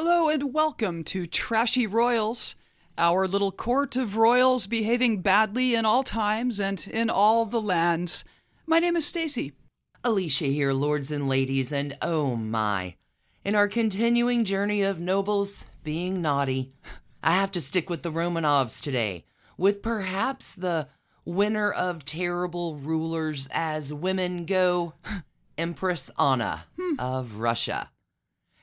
[0.00, 2.54] Hello and welcome to Trashy Royals,
[2.96, 8.24] our little court of royals behaving badly in all times and in all the lands.
[8.64, 9.54] My name is Stacy.
[10.04, 12.94] Alicia here, lords and ladies, and oh my.
[13.44, 16.70] In our continuing journey of nobles being naughty,
[17.20, 19.24] I have to stick with the Romanovs today,
[19.56, 20.86] with perhaps the
[21.24, 24.94] winner of terrible rulers as women go,
[25.58, 27.00] Empress Anna hmm.
[27.00, 27.90] of Russia.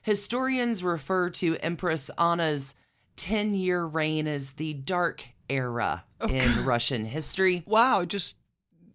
[0.06, 2.76] Historians refer to Empress Anna's
[3.16, 7.64] 10 year reign as the dark era in Russian history.
[7.66, 8.38] Wow, just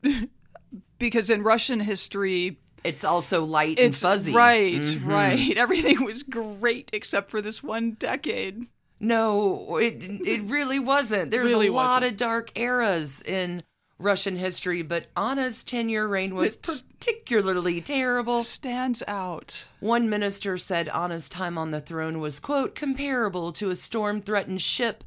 [1.01, 4.33] because in Russian history, It's also light and fuzzy.
[4.33, 5.05] right, Mhm.
[5.07, 5.57] right.
[5.57, 8.67] Everything was great except for this one decade.
[9.01, 11.33] No, it it really wasn't.
[11.33, 12.13] There's Really a lot wasn't.
[12.13, 13.65] of dark eras in
[13.99, 18.43] Russian history, but Anna's 10-year reign was It's- particularly terrible.
[18.43, 19.67] Stands out.
[19.81, 25.05] One minister said Anna's time on the throne was, quote, comparable to a storm-threatened ship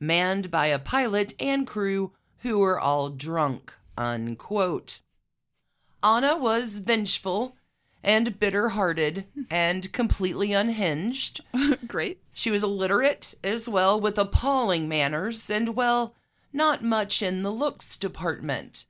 [0.00, 5.00] manned by a pilot and crew who were all drunk, unquote.
[6.02, 7.56] Anna was vengeful
[8.02, 11.42] and bitter-hearted and completely unhinged.
[11.86, 12.22] Great.
[12.32, 16.14] She was illiterate as well, with appalling manners, and well,
[16.54, 18.86] not much in the looks department.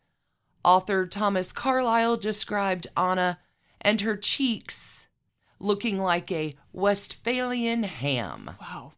[0.65, 3.39] Author Thomas Carlyle described Anna
[3.81, 5.07] and her cheeks
[5.61, 8.51] looking like a Westphalian ham.
[8.61, 8.93] Wow.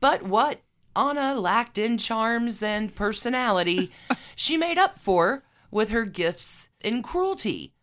[0.00, 0.60] But what
[0.96, 3.90] Anna lacked in charms and personality,
[4.36, 7.74] she made up for with her gifts in cruelty,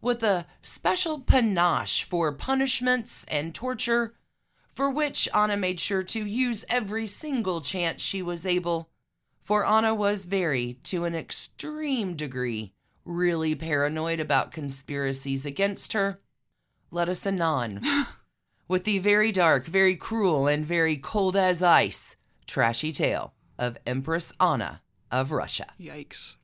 [0.00, 4.14] with a special panache for punishments and torture,
[4.74, 8.90] for which Anna made sure to use every single chance she was able.
[9.48, 12.74] For Anna was very, to an extreme degree,
[13.06, 16.20] really paranoid about conspiracies against her.
[16.90, 17.80] Let us anon
[18.68, 24.34] with the very dark, very cruel, and very cold as ice trashy tale of Empress
[24.38, 25.72] Anna of Russia.
[25.80, 26.36] Yikes.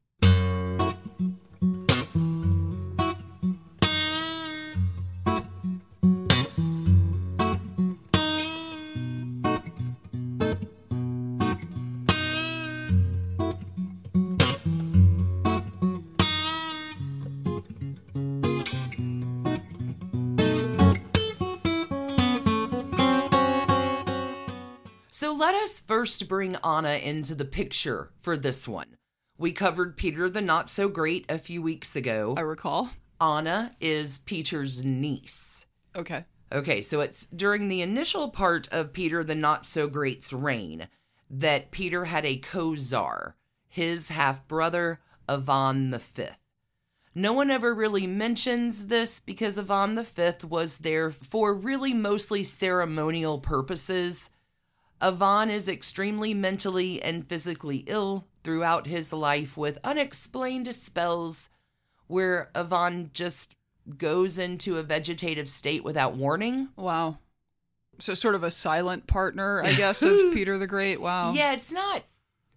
[26.04, 28.98] First bring Anna into the picture for this one.
[29.38, 32.34] We covered Peter the Not So Great a few weeks ago.
[32.36, 32.90] I recall.
[33.22, 35.64] Anna is Peter's niece.
[35.96, 36.26] Okay.
[36.52, 40.88] Okay, so it's during the initial part of Peter the Not So Great's reign
[41.30, 43.34] that Peter had a co czar,
[43.66, 46.36] his half brother, Ivan the Fifth.
[47.14, 52.42] No one ever really mentions this because Ivan the Fifth was there for really mostly
[52.42, 54.28] ceremonial purposes.
[55.04, 61.50] Ivan is extremely mentally and physically ill throughout his life with unexplained spells
[62.06, 63.54] where Ivan just
[63.98, 66.68] goes into a vegetative state without warning.
[66.76, 67.18] Wow.
[67.98, 71.02] So sort of a silent partner, I guess, of Peter the Great.
[71.02, 71.32] Wow.
[71.34, 72.02] Yeah, it's not.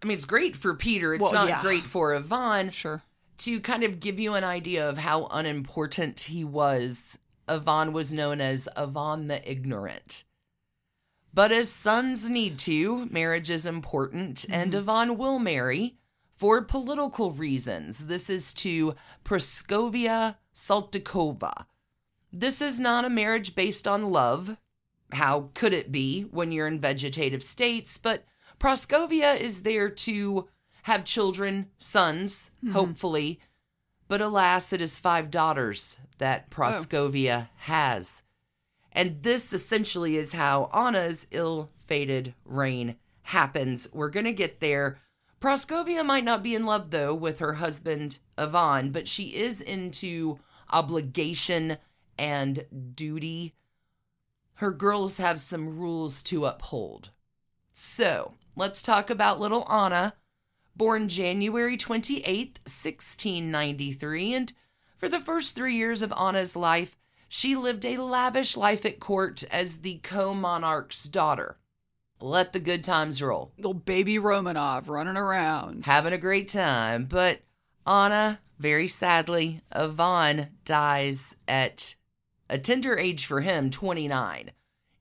[0.01, 1.13] I mean, it's great for Peter.
[1.13, 1.61] It's Well, not yeah.
[1.61, 2.71] great for Ivan.
[2.71, 3.01] Sure.
[3.39, 8.39] To kind of give you an idea of how unimportant he was, Ivan was known
[8.39, 10.23] as Ivan the Ignorant.
[11.37, 14.89] But as sons need to, marriage is important, and mm-hmm.
[14.89, 15.99] Ivan will marry
[16.35, 18.07] for political reasons.
[18.07, 21.67] This is to Praskovia Saltykova.
[22.33, 24.57] This is not a marriage based on love.
[25.11, 27.99] How could it be when you're in vegetative states?
[27.99, 28.25] But
[28.59, 30.47] Praskovia is there to
[30.85, 32.73] have children, sons, mm-hmm.
[32.73, 33.39] hopefully.
[34.07, 36.55] But alas, it is five daughters that oh.
[36.55, 38.23] Praskovia has.
[38.97, 43.87] And this essentially is how Anna's ill fated reign happens.
[43.93, 44.97] We're going to get there.
[45.39, 50.39] Praskovia might not be in love, though, with her husband, Ivan, but she is into
[50.71, 51.77] obligation
[52.17, 52.65] and
[52.95, 53.53] duty.
[54.55, 57.11] Her girls have some rules to uphold.
[57.73, 60.15] So, let's talk about little Anna,
[60.75, 64.33] born January 28th, 1693.
[64.33, 64.53] And
[64.97, 66.96] for the first three years of Anna's life,
[67.27, 71.57] she lived a lavish life at court as the co monarch's daughter.
[72.19, 73.51] Let the good times roll.
[73.57, 75.85] Little baby Romanov running around.
[75.85, 77.05] Having a great time.
[77.05, 77.41] But
[77.85, 81.95] Anna, very sadly, Ivan dies at
[82.49, 84.51] a tender age for him, 29,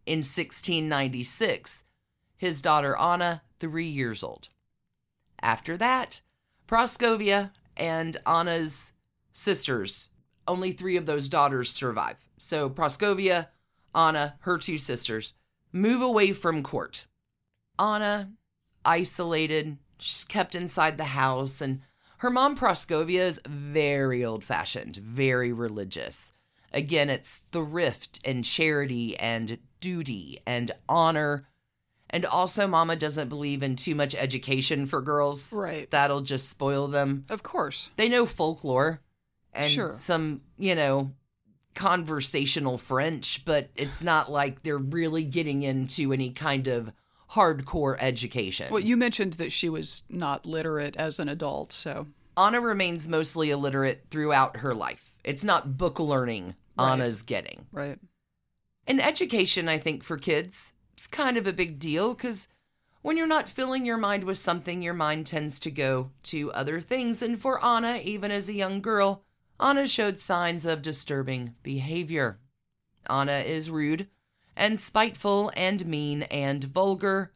[0.04, 1.84] in 1696.
[2.36, 4.50] His daughter Anna, three years old.
[5.40, 6.20] After that,
[6.68, 8.92] Praskovia and Anna's
[9.32, 10.10] sisters,
[10.48, 12.16] only three of those daughters survive.
[12.38, 13.48] So Praskovia,
[13.94, 15.34] Anna, her two sisters,
[15.72, 17.06] move away from court.
[17.78, 18.32] Anna,
[18.84, 21.80] isolated, she's kept inside the house, and
[22.18, 26.32] her mom, Praskovia, is very old fashioned, very religious.
[26.72, 31.46] Again, it's thrift and charity and duty and honor.
[32.08, 35.52] And also, Mama doesn't believe in too much education for girls.
[35.52, 35.90] Right.
[35.90, 37.24] That'll just spoil them.
[37.28, 37.90] Of course.
[37.96, 39.00] They know folklore
[39.56, 39.92] and Sure.
[40.00, 41.12] some, you know,
[41.74, 46.90] conversational French, but it's not like they're really getting into any kind of
[47.32, 48.68] hardcore education.
[48.72, 52.06] Well, you mentioned that she was not literate as an adult, so
[52.36, 55.16] Anna remains mostly illiterate throughout her life.
[55.24, 56.92] It's not book learning Right.
[56.92, 57.66] Anna's getting.
[57.72, 57.98] right.
[58.86, 62.46] And education, I think, for kids, is kind of a big deal because
[63.02, 66.80] when you're not filling your mind with something, your mind tends to go to other
[66.80, 67.20] things.
[67.22, 69.24] And for Anna, even as a young girl,
[69.60, 72.38] Anna showed signs of disturbing behavior.
[73.08, 74.08] Anna is rude
[74.56, 77.32] and spiteful and mean and vulgar.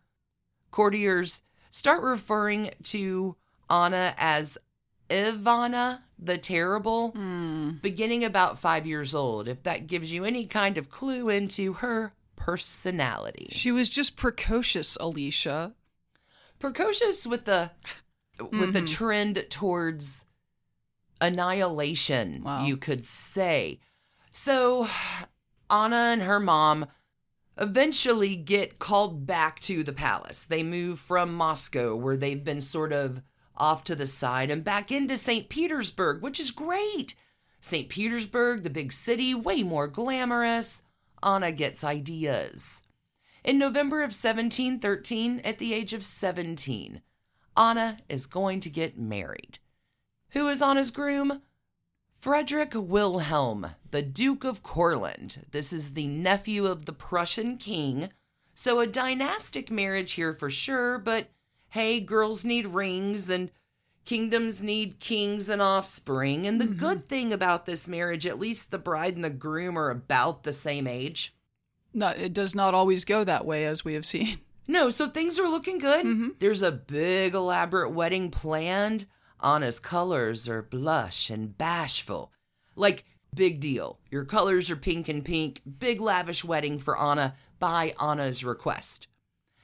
[0.71, 3.37] Courtiers start referring to
[3.69, 4.59] Anna as
[5.09, 7.71] Ivana the Terrible hmm.
[7.83, 12.13] beginning about five years old, if that gives you any kind of clue into her
[12.37, 13.49] personality.
[13.51, 15.75] She was just precocious, Alicia.
[16.59, 17.71] Precocious with the
[18.39, 18.85] with the mm-hmm.
[18.87, 20.25] trend towards
[21.21, 22.65] annihilation, Wow.
[22.65, 23.81] you could say.
[24.31, 24.89] So
[25.71, 26.87] Anna and her mom
[27.59, 30.43] eventually get called back to the palace.
[30.45, 33.23] They move from Moscow, where they've been sort of
[33.57, 35.49] off to the side, and back into St.
[35.51, 37.15] Petersburg, which is great.
[37.61, 37.91] St.
[37.91, 40.83] Petersburg, the big city, way more glamorous.
[41.23, 42.83] Anna gets ideas.
[43.45, 47.03] In November of 1713, at the age of 17,
[47.57, 49.59] Anna is going to get married.
[50.31, 51.43] Who is Anna's groom?
[52.15, 55.47] Frederick Wilhelm, the Duke of Courland.
[55.51, 58.11] This is the nephew of the Prussian king.
[58.55, 61.31] So a dynastic marriage here for sure, but
[61.69, 63.51] hey, girls need rings and
[64.05, 66.47] kingdoms need kings and offspring.
[66.47, 66.79] And the mm-hmm.
[66.79, 70.53] good thing about this marriage, at least the bride and the groom are about the
[70.53, 71.35] same age.
[71.93, 74.39] No, it does not always go that way, as we have seen.
[74.69, 76.07] No, so things are looking good.
[76.07, 76.29] Mm-hmm.
[76.39, 79.07] There's a big elaborate wedding planned.
[79.43, 82.33] Anna's colors are blush and bashful.
[82.77, 83.05] Like,
[83.35, 83.99] big deal.
[84.11, 85.61] Your colors are pink and pink.
[85.79, 89.07] Big lavish wedding for Anna by Anna's request.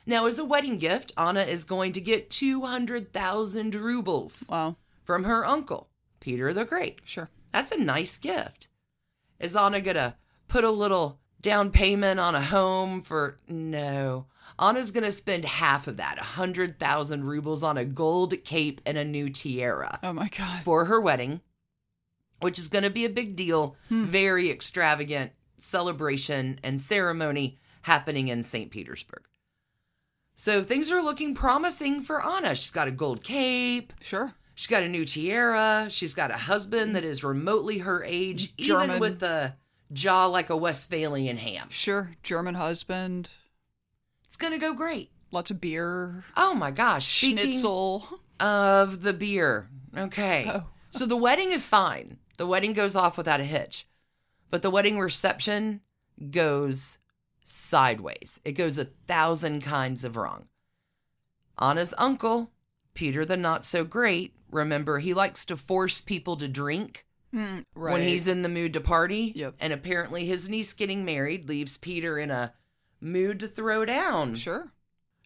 [0.07, 4.77] Now, as a wedding gift, Anna is going to get 200,000 rubles Wow.
[5.03, 5.89] from her uncle,
[6.21, 7.01] Peter the Great.
[7.05, 7.29] Sure.
[7.53, 8.69] That's a nice gift.
[9.41, 10.17] Is Anna gonna
[10.49, 14.27] put a little down payment on a home for no?
[14.59, 18.97] Anna's gonna spend half of that, a hundred thousand rubles on a gold cape and
[18.97, 20.63] a new tiara Oh my God.
[20.65, 21.41] for her wedding,
[22.41, 24.05] which is gonna be a big deal, hmm.
[24.07, 28.71] very extravagant celebration and ceremony happening in St.
[28.71, 29.23] Petersburg.
[30.37, 32.55] So things are looking promising for Anna.
[32.55, 33.93] She's got a gold cape.
[34.01, 34.35] Sure.
[34.55, 35.87] She's got a new tiara.
[35.91, 39.01] She's got a husband that is remotely her age, even German.
[39.01, 39.57] with a
[39.93, 41.69] jaw like a Westphalian ham.
[41.71, 42.13] Sure.
[42.23, 43.31] German husband.
[44.37, 45.11] It's gonna go great.
[45.31, 46.23] Lots of beer.
[46.37, 47.07] Oh my gosh!
[47.07, 48.07] Schnitzel.
[48.39, 50.45] of the beer, okay.
[50.47, 50.65] Oh.
[50.91, 52.19] So the wedding is fine.
[52.37, 53.89] The wedding goes off without a hitch,
[54.51, 55.81] but the wedding reception
[56.31, 56.99] goes
[57.47, 58.39] sideways.
[58.45, 60.49] It goes a thousand kinds of wrong.
[61.59, 62.53] Anna's uncle,
[62.93, 67.07] Peter the Not So Great, remember he likes to force people to drink.
[67.35, 67.93] Mm, right.
[67.95, 69.33] when he's in the mood to party.
[69.35, 69.55] Yep.
[69.61, 72.53] And apparently his niece getting married leaves Peter in a
[73.07, 74.35] mood to throw down.
[74.37, 74.73] Sure.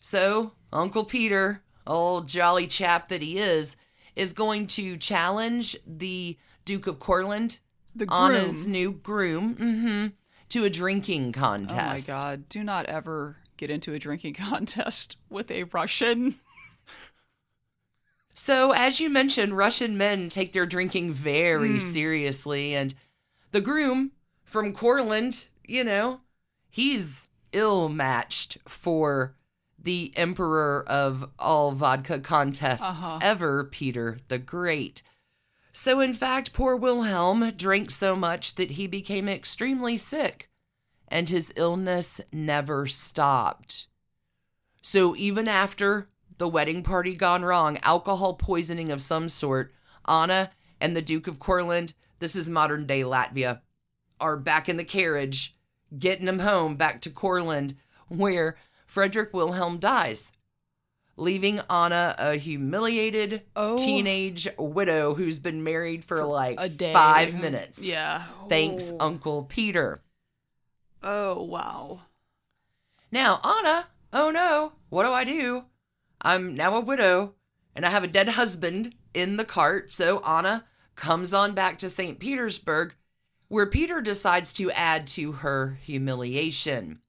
[0.00, 3.76] So Uncle Peter, old jolly chap that he is,
[4.16, 7.58] is going to challenge the Duke of Courland,
[7.94, 8.20] The groom.
[8.20, 10.06] Anna's new groom, hmm
[10.50, 12.08] to a drinking contest.
[12.08, 12.18] Oh my.
[12.18, 12.48] God.
[12.48, 16.36] Do not ever get into a drinking contest with a Russian.
[18.34, 21.92] So, as you mentioned, Russian men take their drinking very Hmm.
[21.92, 22.74] seriously.
[22.74, 22.94] And
[23.50, 24.12] the groom
[24.44, 26.20] from Courland, you know,
[26.70, 29.34] he's ill matched for
[29.82, 33.18] the emperor of all vodka contests Uh-huh.
[33.22, 35.02] ever, Peter the Great.
[35.72, 40.50] So, in fact, poor Wilhelm drank so much that he became extremely sick,
[41.08, 43.86] and his illness never stopped.
[44.82, 49.72] So, even after the wedding party gone wrong, alcohol poisoning of some sort,
[50.06, 53.60] Anna and the Duke of Courland, this is modern day Latvia,
[54.20, 55.54] are back in the carriage,
[55.98, 57.76] getting him home back to Courland,
[58.08, 58.56] where
[58.86, 60.32] Frederick Wilhelm dies,
[61.16, 63.76] leaving Anna a humiliated Oh.
[63.78, 66.92] teenage widow who's been married for, like a day.
[66.92, 67.78] five minutes.
[67.80, 68.24] Yeah.
[68.48, 68.96] Thanks, Oh.
[69.00, 70.02] Uncle Peter.
[71.02, 72.00] Oh, wow.
[73.12, 75.64] Now, Anna, oh no, what do I do?
[76.22, 77.34] I'm now a widow
[77.74, 79.92] and I have a dead husband in the cart.
[79.92, 80.64] So Anna
[80.96, 82.18] comes on back to St.
[82.20, 82.94] Petersburg,
[83.50, 87.00] where Peter decides to add to her humiliation.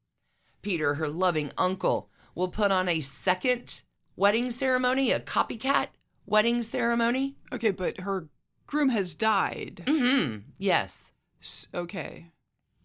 [0.63, 3.83] Peter, her loving uncle, will put on a second
[4.15, 5.89] wedding ceremony, a copycat
[6.25, 7.35] wedding ceremony.
[7.53, 8.27] Okay, but her
[8.65, 9.83] groom has died.
[9.85, 10.39] Mm-hmm.
[10.57, 11.11] Yes.
[11.39, 12.31] S- okay.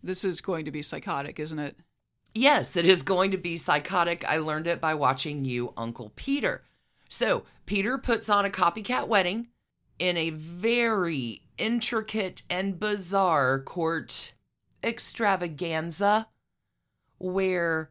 [0.02, 1.78] This is going to be psychotic, isn't it?
[2.34, 4.22] Yes, it is going to be psychotic.
[4.28, 6.62] I learned it by watching you, Uncle Peter.
[7.08, 9.48] So, Peter puts on a copycat wedding
[9.98, 14.32] in a very intricate and bizarre court
[14.82, 16.28] extravaganza
[17.18, 17.90] where,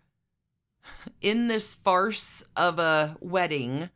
[1.21, 3.89] in this farce of a wedding,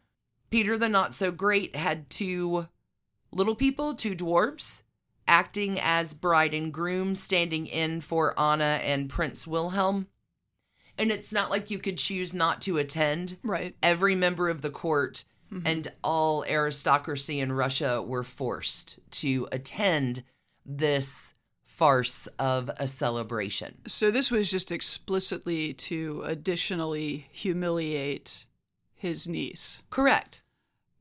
[0.50, 2.68] Peter the Not So Great had two
[3.32, 4.82] little people, two dwarves,
[5.28, 10.08] acting as bride and groom, standing in for Anna and Prince Wilhelm.
[10.98, 13.38] And it's not like you could choose not to attend.
[13.44, 13.76] Right.
[13.82, 15.66] Every member of the court Mm-hmm.
[15.66, 20.24] and all aristocracy in Russia were forced to attend
[20.64, 21.34] this
[21.66, 23.80] farce of a celebration.
[23.88, 28.46] So this was just explicitly to additionally humiliate
[28.94, 29.82] his niece.
[29.90, 30.44] Correct.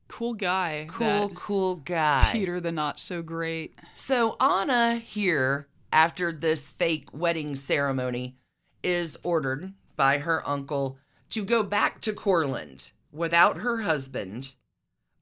[0.06, 0.86] Cool guy.
[0.88, 2.30] Cool, cool guy.
[2.32, 3.74] Peter the not so great.
[3.94, 8.36] So Anna here, after this fake wedding ceremony,
[8.82, 10.96] is ordered by her uncle
[11.30, 14.54] to go back to Courland without her husband,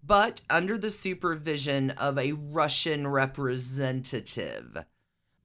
[0.03, 4.85] but under the supervision of a Russian representative.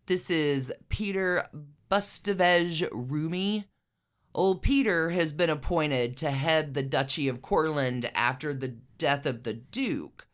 [0.05, 1.47] This is Peter
[1.89, 3.65] Bestuzhev-Ryumin.
[4.33, 9.43] Old Peter has been appointed to head the Duchy of Courland after the death of
[9.43, 10.27] the Duke.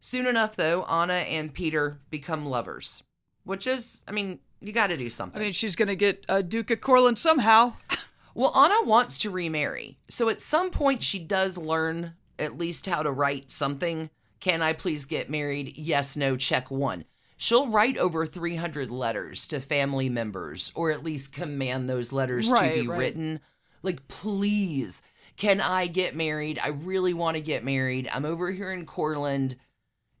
[0.00, 3.02] Soon enough, though, Anna and Peter become lovers,
[3.44, 5.40] which is, I mean, you got to do something.
[5.40, 7.74] I mean, she's going to get a Duke of Courland somehow.
[8.40, 13.02] well, Anna wants to remarry, so at some point she does learn at least how
[13.02, 14.08] to write something.
[14.40, 15.76] Can I please get married?
[15.76, 17.04] Yes, no, check one.
[17.36, 22.76] She'll write over 300 letters to family members, or at least command those letters Right,
[22.76, 22.98] to be right.
[22.98, 23.40] written.
[23.82, 25.02] Like, please,
[25.36, 26.58] can I get married?
[26.64, 28.08] I really want to get married.
[28.10, 29.56] I'm over here in Courland.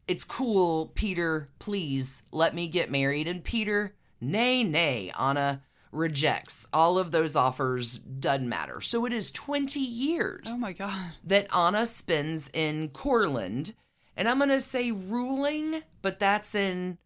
[0.06, 1.48] It's cool, Peter.
[1.58, 3.28] Please let me get married.
[3.28, 7.98] And Peter, nay, nay, Anna rejects all of those offers.
[7.98, 8.80] Doesn't matter.
[8.80, 11.12] So it is 20 years Oh my God.
[11.24, 13.74] that Anna spends in Courland.
[14.16, 16.98] And I'm going to say ruling, but that's in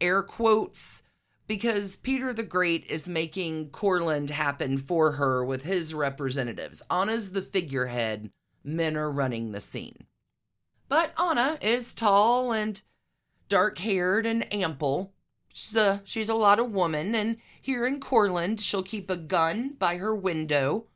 [0.00, 1.02] air quotes
[1.46, 6.82] because Peter the Great is making Courland happen for her with his representatives.
[6.90, 8.30] Anna's the figurehead,
[8.64, 10.06] men are running the scene.
[10.88, 12.80] But Anna is tall and
[13.48, 15.13] dark haired and ample.
[15.56, 19.76] She's a, she's a lot of woman, and here in Courland, she'll keep a gun
[19.78, 20.86] by her window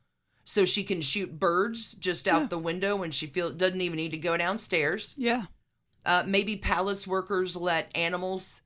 [0.44, 2.46] so she can shoot birds just out Yeah.
[2.48, 5.14] the window when she feel doesn't even need to go downstairs.
[5.16, 5.44] Yeah.
[6.04, 8.62] Uh, maybe palace workers let animals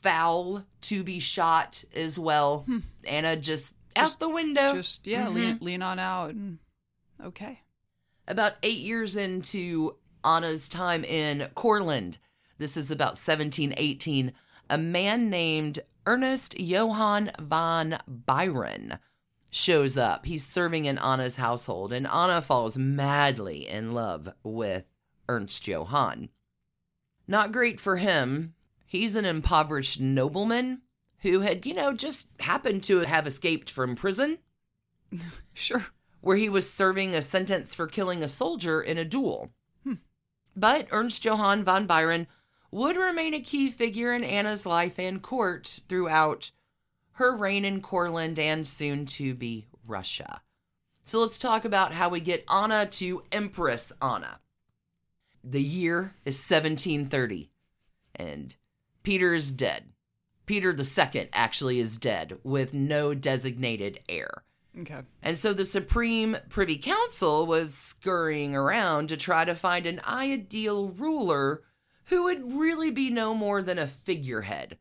[0.00, 2.64] foul to be shot as well.
[3.06, 4.00] Anna just, Hmm.
[4.02, 4.74] Just- out the window.
[4.74, 5.34] Just, yeah, Mhm.
[5.34, 6.30] lean, lean on out.
[6.30, 6.60] And,
[7.22, 7.60] okay.
[8.26, 12.16] About eight years into Anna's time in Courland,
[12.58, 14.32] this is about 1718,
[14.68, 18.98] a man named Ernest Johann von Byron
[19.50, 20.26] shows up.
[20.26, 24.84] He's serving in Anna's household, and Anna falls madly in love with
[25.28, 26.28] Ernst Johann.
[27.26, 28.54] Not great for him.
[28.84, 30.82] He's an impoverished nobleman
[31.20, 34.38] who had, you know, just happened to have escaped from prison
[35.54, 35.86] Sure.
[36.20, 39.50] where he was serving a sentence for killing a soldier in a duel.
[39.82, 39.94] Hmm.
[40.54, 42.28] But Ernst Johann von Byron
[42.70, 46.50] would remain a key figure in Anna's life and court throughout
[47.12, 50.42] her reign in Courland and soon to be Russia.
[51.04, 54.40] So let's talk about how we get Anna to Empress Anna.
[55.44, 57.50] The year is 1730,
[58.16, 58.56] and
[59.02, 59.84] Peter is dead.
[60.46, 64.42] Peter II actually is dead with no designated heir.
[64.80, 65.00] Okay.
[65.22, 70.88] And so the Supreme Privy Council was scurrying around to try to find an ideal
[70.88, 71.62] ruler
[72.06, 74.78] who would really be no more than a figurehead.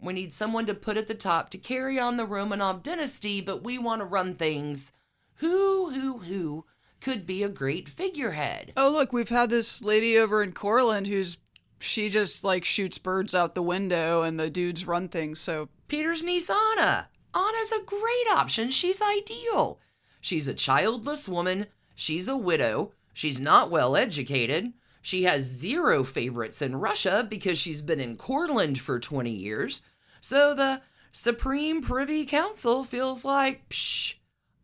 [0.00, 3.64] We need someone to put at the top to carry on the Romanov dynasty, but
[3.64, 4.92] we want to run things.
[5.36, 6.64] Who, who, who
[7.00, 8.72] could be a great figurehead?
[8.76, 11.38] Oh, look, we've had this lady over in Courland who's,
[11.80, 15.40] she just like shoots birds out the window and the dudes run things.
[15.40, 17.08] So, Peter's niece Anna.
[17.34, 18.70] Anna's a great option.
[18.70, 19.80] She's ideal.
[20.20, 21.66] She's a childless woman.
[21.94, 22.92] She's a widow.
[23.12, 24.72] She's not well educated.
[25.02, 29.82] She has zero favorites in Russia because she's been in Courland for 20 years.
[30.20, 34.14] So the Supreme Privy Council feels like, psh,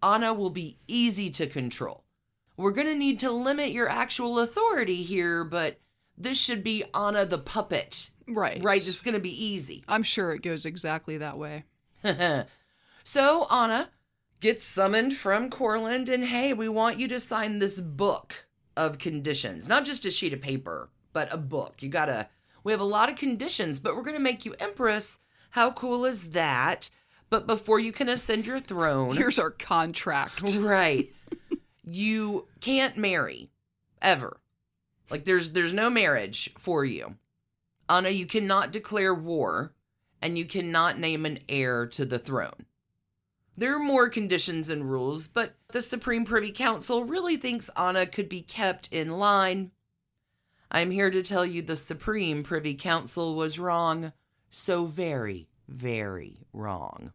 [0.03, 2.05] Anna will be easy to control.
[2.57, 5.81] We're going to need to limit your actual authority here, but
[6.17, 8.11] this should be Anna the puppet.
[8.29, 8.63] Right.
[8.63, 8.87] Right?
[8.87, 9.85] It's going to be easy.
[9.89, 11.65] I'm sure it goes exactly that way.
[13.05, 13.91] so Anna
[14.41, 19.69] gets summoned from Courland, and hey, we want you to sign this book of conditions,
[19.69, 21.83] not just a sheet of paper, but a book.
[21.83, 22.29] You gotta,
[22.63, 25.19] we have a lot of conditions, but we're gonna make you Empress.
[25.51, 26.91] How cool is that?
[27.31, 30.55] But before you can ascend your throne, Here's our contract.
[30.57, 31.13] right,
[31.85, 33.51] you can't marry
[34.03, 34.39] ever.
[35.11, 37.17] Like there's there's no marriage for you.
[37.89, 39.73] Anna, you cannot declare war
[40.23, 42.67] and you cannot name an heir to the throne.
[43.57, 48.29] There are more conditions and rules, but the Supreme Privy Council really thinks Anna could
[48.29, 49.71] be kept in line.
[50.71, 54.13] I'm here to tell you the Supreme Privy Council was wrong.
[54.51, 57.13] So very, very wrong.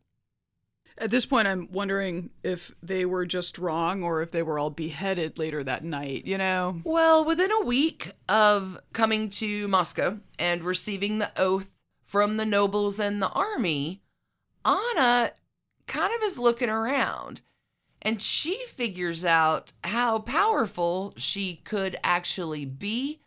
[0.98, 4.70] At this point, I'm wondering if they were just wrong or if they were all
[4.70, 6.82] beheaded later that night, you know?
[6.84, 11.70] Well, within a week of coming to Moscow and receiving the oath
[12.06, 14.02] from the nobles and the army,
[14.66, 15.32] Anna
[15.90, 17.42] kind of is looking around
[18.02, 23.20] and she figures out how powerful she could actually be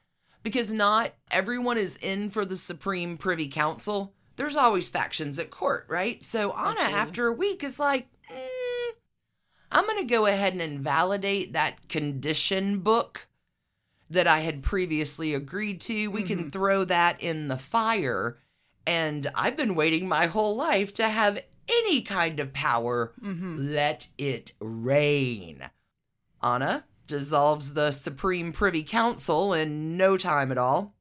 [0.43, 4.15] because not everyone is in for the Supreme Privy Council.
[4.37, 6.25] There's always factions at court, right?
[6.25, 6.95] So Anna, Absolutely.
[6.95, 8.91] after a week, is like, "Mm,
[9.71, 13.29] I'm going to go ahead and invalidate that condition book
[14.11, 16.09] that I had previously agreed to.
[16.09, 18.39] We can throw that in the fire.
[18.87, 21.41] And I've been waiting my whole life to have
[21.81, 23.13] any kind of power.
[23.23, 23.73] Mm-hmm.
[23.73, 25.71] Let it rain.
[26.43, 30.95] Anna dissolves the Supreme Privy Council in no time at all.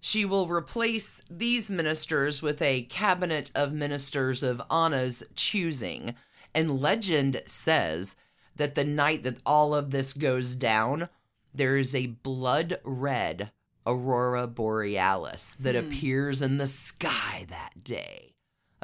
[0.00, 6.14] She will replace these ministers with a cabinet of ministers of Anna's choosing.
[6.54, 8.16] And legend says
[8.56, 11.08] that the night that all of this goes down,
[11.54, 13.50] there is a blood red
[13.86, 15.86] aurora borealis that hmm.
[15.86, 18.33] appears in the sky that day,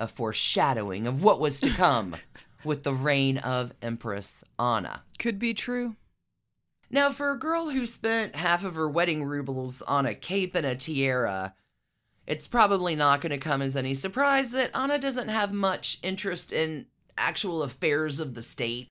[0.00, 2.16] a foreshadowing of what was to come
[2.64, 5.02] with the reign of Empress Anna.
[5.18, 5.96] Could be true.
[6.90, 10.66] Now, for a girl who spent half of her wedding rubles on a cape and
[10.66, 11.54] a tiara,
[12.26, 16.52] it's probably not going to come as any surprise that Anna doesn't have much interest
[16.52, 16.86] in
[17.16, 18.88] actual affairs of the state.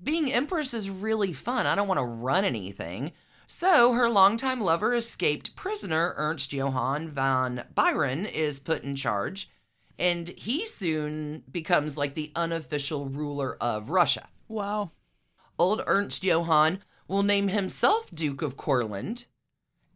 [0.00, 1.66] Being empress is really fun.
[1.66, 3.12] I don't want to run anything.
[3.46, 9.50] So, her longtime lover, escaped prisoner Ernst Johann von Byron, is put in charge,
[10.02, 14.28] and he soon becomes like the unofficial ruler of Russia.
[14.48, 14.90] Wow.
[15.60, 19.26] Old Ernst Johann will name himself Duke of Courland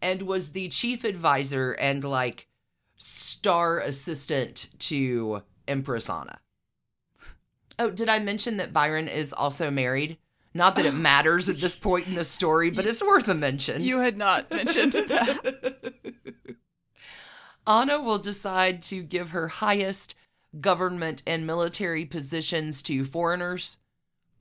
[0.01, 2.47] and was the chief advisor and like
[2.95, 6.39] star assistant to Empress Anna.
[7.77, 10.19] Oh, did I mention that Byron is also married?
[10.55, 13.83] Not that it matters at this point in the story, but it's worth a mention.
[13.83, 15.95] You had not mentioned that.
[17.67, 20.15] Anna will decide to give her highest
[20.61, 23.79] government and military positions to foreigners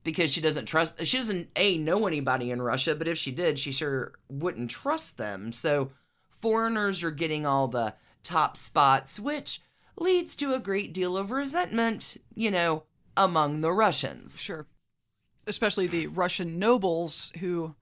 [0.04, 3.58] because she doesn't trust she doesn't a know anybody in Russia, but if she did,
[3.58, 5.50] she sure wouldn't trust them.
[5.52, 5.90] So
[6.30, 9.60] foreigners are getting all the top spots, which
[9.98, 12.84] leads to a great deal of resentment, you know,
[13.16, 14.40] among the Russians.
[14.40, 14.66] Sure.
[15.46, 17.74] Especially the Russian nobles who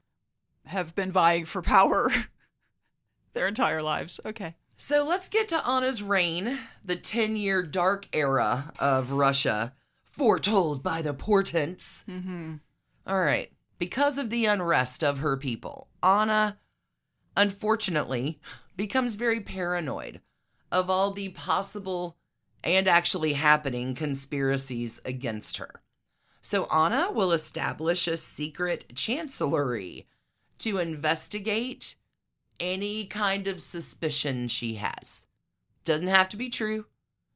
[0.66, 2.10] have been vying for power
[3.34, 4.18] their entire lives.
[4.24, 4.54] Okay.
[4.86, 9.72] So let's get to Anna's reign, the 10 year dark era of Russia,
[10.04, 12.04] foretold by the portents.
[12.06, 12.56] Mm-hmm.
[13.06, 13.50] All right.
[13.78, 16.58] Because of the unrest of her people, Anna,
[17.34, 18.42] unfortunately,
[18.76, 20.20] becomes very paranoid
[20.70, 22.18] of all the possible
[22.62, 25.80] and actually happening conspiracies against her.
[26.42, 30.08] So Anna will establish a secret chancellery
[30.58, 31.96] to investigate
[32.60, 35.26] any kind of suspicion she has.
[35.84, 36.86] Doesn't have to be true.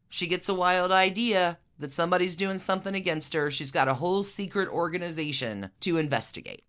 [0.09, 3.51] She gets a wild idea that somebody's doing something against her.
[3.51, 6.65] She's got a whole secret organization to investigate.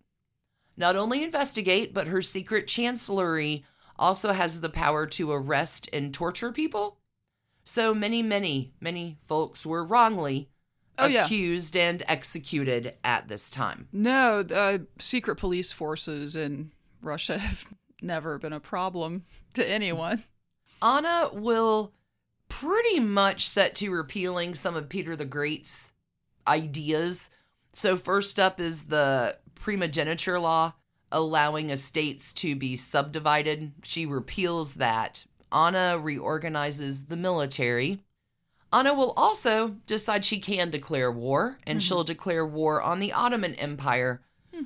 [0.76, 3.64] Not only investigate, but her secret chancellery
[3.98, 6.98] also has the power to arrest and torture people.
[7.64, 10.48] So many, many, many folks were wrongly
[10.98, 11.24] Oh, yeah.
[11.24, 13.88] accused and executed at this time.
[13.90, 17.64] No, the uh, secret police forces in Russia have
[18.02, 20.22] never been a problem to anyone.
[20.82, 21.92] Anna will
[22.48, 25.92] pretty much set to repealing some of Peter the Great's
[26.46, 27.30] ideas.
[27.72, 30.74] So, first up is the primogeniture law,
[31.12, 33.72] allowing estates to be subdivided.
[33.84, 35.24] She repeals that.
[35.52, 38.00] Anna reorganizes the military.
[38.72, 41.86] Anna will also decide she can declare war, and mm-hmm.
[41.86, 44.22] she'll declare war on the Ottoman Empire,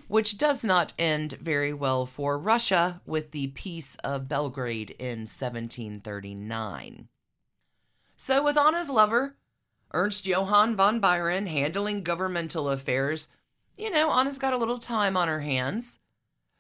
[0.09, 7.09] which does not end very well for Russia with the Peace of Belgrade in 1739.
[8.17, 9.37] So, with Anna's lover,
[9.93, 13.29] Ernst Johann von Byron, handling governmental affairs,
[13.77, 15.99] you know, Anna's got a little time on her hands.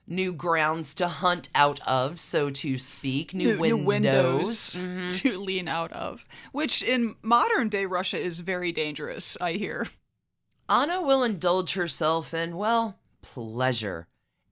[0.07, 3.33] New grounds to hunt out of, so to speak.
[3.33, 3.87] New, New windows.
[3.87, 5.19] windows Mhm.
[5.21, 9.89] to lean out of, which in modern day Russia is very dangerous, I hear.
[10.69, 14.07] Anna will indulge herself in, well, pleasure.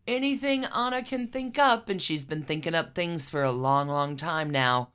[0.07, 4.17] Anything Anna can think up, and she's been thinking up things for a long, long
[4.17, 4.91] time now.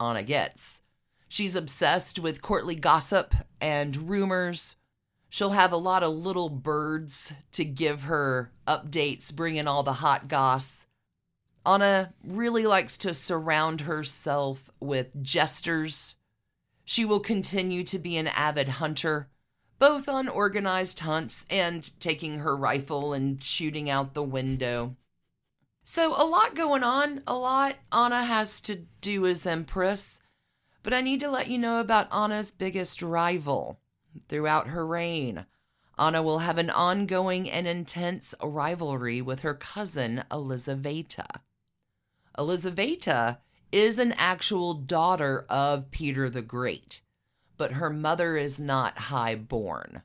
[0.00, 0.80] Anna gets.
[1.28, 4.76] She's obsessed with courtly gossip and rumors.
[5.28, 10.28] She'll have a lot of little birds to give her updates, bringing all the hot
[10.28, 10.86] goss.
[11.66, 16.16] Anna really likes to surround herself with jesters.
[16.84, 19.28] She will continue to be an avid hunter,
[19.82, 24.94] both on organized hunts and taking her rifle and shooting out the window.
[25.82, 30.20] So, a lot going on, a lot Anna has to do as Empress.
[30.84, 33.80] But I need to let you know about Anna's biggest rival.
[34.28, 35.46] Throughout her reign,
[35.98, 41.26] Anna will have an ongoing and intense rivalry with her cousin Elizaveta.
[42.38, 43.40] Elizaveta
[43.72, 47.00] is an actual daughter of Peter the Great,
[47.56, 50.02] but her mother is not high born.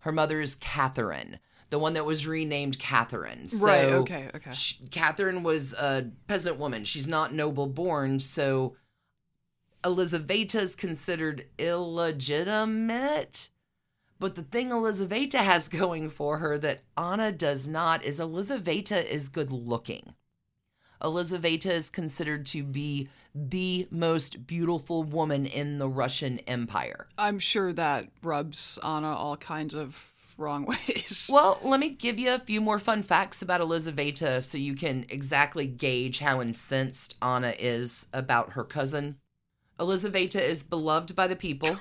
[0.00, 1.38] Her mother is Catherine,
[1.68, 3.48] the one that was renamed Catherine.
[3.48, 4.52] So right, okay, okay.
[4.52, 6.84] sh- Catherine was a peasant woman.
[6.84, 8.76] She's not noble born, so
[9.84, 13.50] Elizaveta is considered illegitimate.
[14.18, 19.28] But the thing Elizaveta has going for her that Anna does not is Elizaveta is
[19.28, 20.14] good looking.
[21.02, 27.06] Elizaveta is considered to be the most beautiful woman in the Russian Empire.
[27.16, 31.30] I'm sure that rubs Anna all kinds of wrong ways.
[31.32, 35.06] Well, let me give you a few more fun facts about Elizaveta so you can
[35.08, 39.18] exactly gauge how incensed Anna is about her cousin.
[39.78, 41.78] Elizaveta is beloved by the people.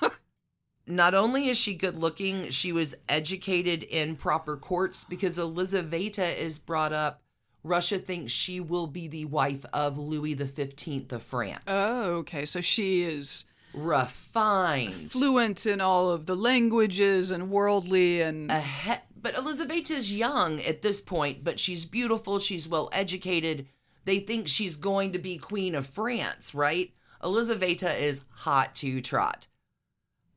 [0.86, 6.58] Not only is she good looking, she was educated in proper courts because Elizaveta is
[6.58, 7.22] brought up.
[7.64, 11.62] Russia thinks she will be the wife of Louis XV of France.
[11.66, 12.44] Oh, okay.
[12.44, 15.10] So she is Refined.
[15.10, 21.00] fluent in all of the languages and worldly and he- but Elizaveta's young at this
[21.00, 23.66] point, but she's beautiful, she's well educated.
[24.04, 26.92] They think she's going to be queen of France, right?
[27.22, 29.46] Elizaveta is hot to trot.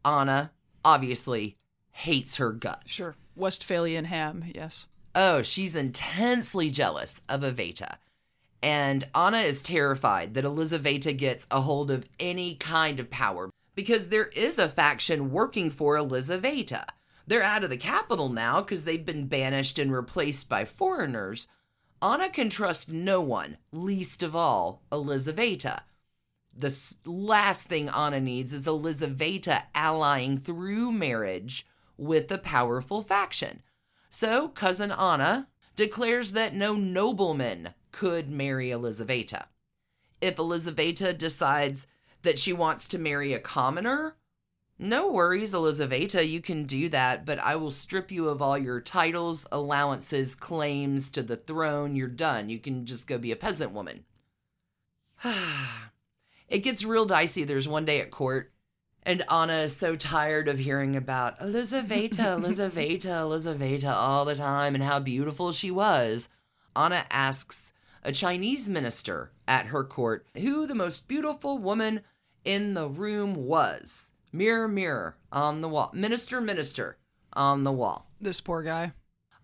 [0.05, 0.51] Anna
[0.85, 1.57] obviously
[1.91, 2.91] hates her guts.
[2.91, 4.45] sure Westphalian ham.
[4.55, 4.85] Yes.
[5.19, 7.95] Oh, she's intensely jealous of Aveta.
[8.61, 14.09] And Anna is terrified that Elizaveta gets a hold of any kind of power because
[14.09, 16.85] there is a faction working for Elizaveta.
[17.25, 21.47] They're out of the capital now because they've been banished and replaced by foreigners.
[21.99, 25.81] Anna can trust no one, least of all Elizaveta.
[26.55, 26.71] The
[27.07, 31.65] last thing Anna needs is Elizaveta allying through marriage
[31.97, 33.63] with a powerful faction.
[34.19, 39.45] So, cousin Anna declares that no nobleman could marry Elizaveta.
[40.19, 41.85] If Elizaveta decides
[42.23, 44.15] that she wants to marry a commoner,
[44.79, 48.81] no worries, Elizaveta, you can do that, but I will strip you of all your
[48.81, 51.95] titles, allowances, claims to the throne.
[51.95, 52.49] You're done.
[52.49, 54.03] You can just go be a peasant woman.
[56.47, 57.43] it gets real dicey.
[57.43, 58.51] There's one day at court,
[59.07, 64.83] and Anna is so tired of hearing about Elizaveta, Elizaveta, Elizaveta all the time and
[64.83, 66.27] how beautiful she was.
[66.75, 67.71] Anna asks
[68.03, 72.01] a Chinese minister at her court who the most beautiful woman
[72.43, 74.11] in the room was.
[74.33, 75.89] Mirror, mirror on the wall.
[75.93, 76.97] Minister, minister
[77.31, 78.11] on the wall.
[78.19, 78.91] This poor guy.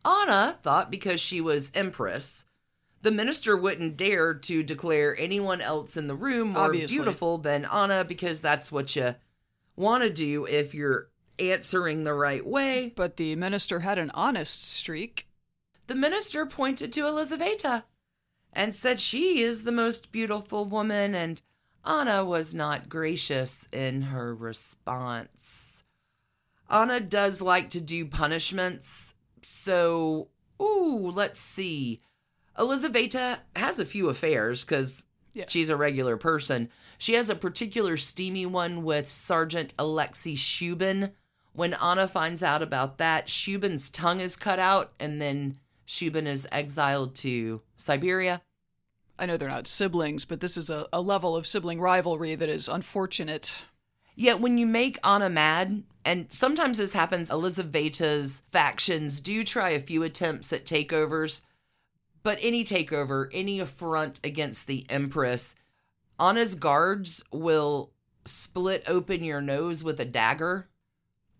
[0.03, 2.43] Anna thought because she was empress,
[3.01, 6.97] the minister wouldn't dare to declare anyone else in the room more Obviously.
[6.97, 9.15] beautiful than Anna because that's what you
[9.75, 11.09] want to do if you're
[11.39, 12.93] answering the right way.
[12.95, 15.27] But the minister had an honest streak.
[15.87, 17.83] The minister pointed to Elizaveta
[18.53, 21.41] and said she is the most beautiful woman, and
[21.83, 25.83] Anna was not gracious in her response.
[26.69, 30.29] Anna does like to do punishments, so,
[30.61, 32.01] ooh, let's see.
[32.57, 35.45] Elizaveta has a few affairs because Yeah.
[35.47, 36.69] she's a regular person.
[37.03, 41.11] She has a particular steamy one with Sergeant Alexei Shubin.
[41.51, 46.47] When Anna finds out about that, Shubin's tongue is cut out, and then Shubin is
[46.49, 48.41] exiled to Siberia.
[49.19, 52.47] I know they're not siblings, but this is a, a level of sibling rivalry that
[52.47, 53.53] is unfortunate.
[54.15, 59.81] Yet when you make Anna mad, and sometimes this happens, Elizaveta's factions do try a
[59.81, 61.41] few attempts at takeovers,
[62.23, 65.53] but any takeover, any affront against the Empress,
[66.19, 67.91] Anna's guards will
[68.25, 70.69] split open your nose with a dagger.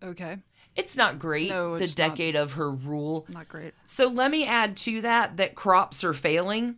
[0.02, 0.38] Okay.
[0.76, 2.10] It's not great, No, the it's not.
[2.10, 3.26] decade of her rule.
[3.28, 3.74] Not great.
[3.86, 6.76] So let me add to that that crops are failing.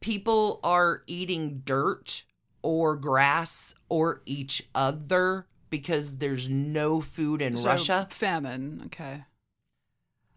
[0.00, 2.24] People are eating dirt
[2.62, 8.08] or grass or each other because there's no food in So, Russia.
[8.10, 8.82] Famine.
[8.86, 9.24] Okay.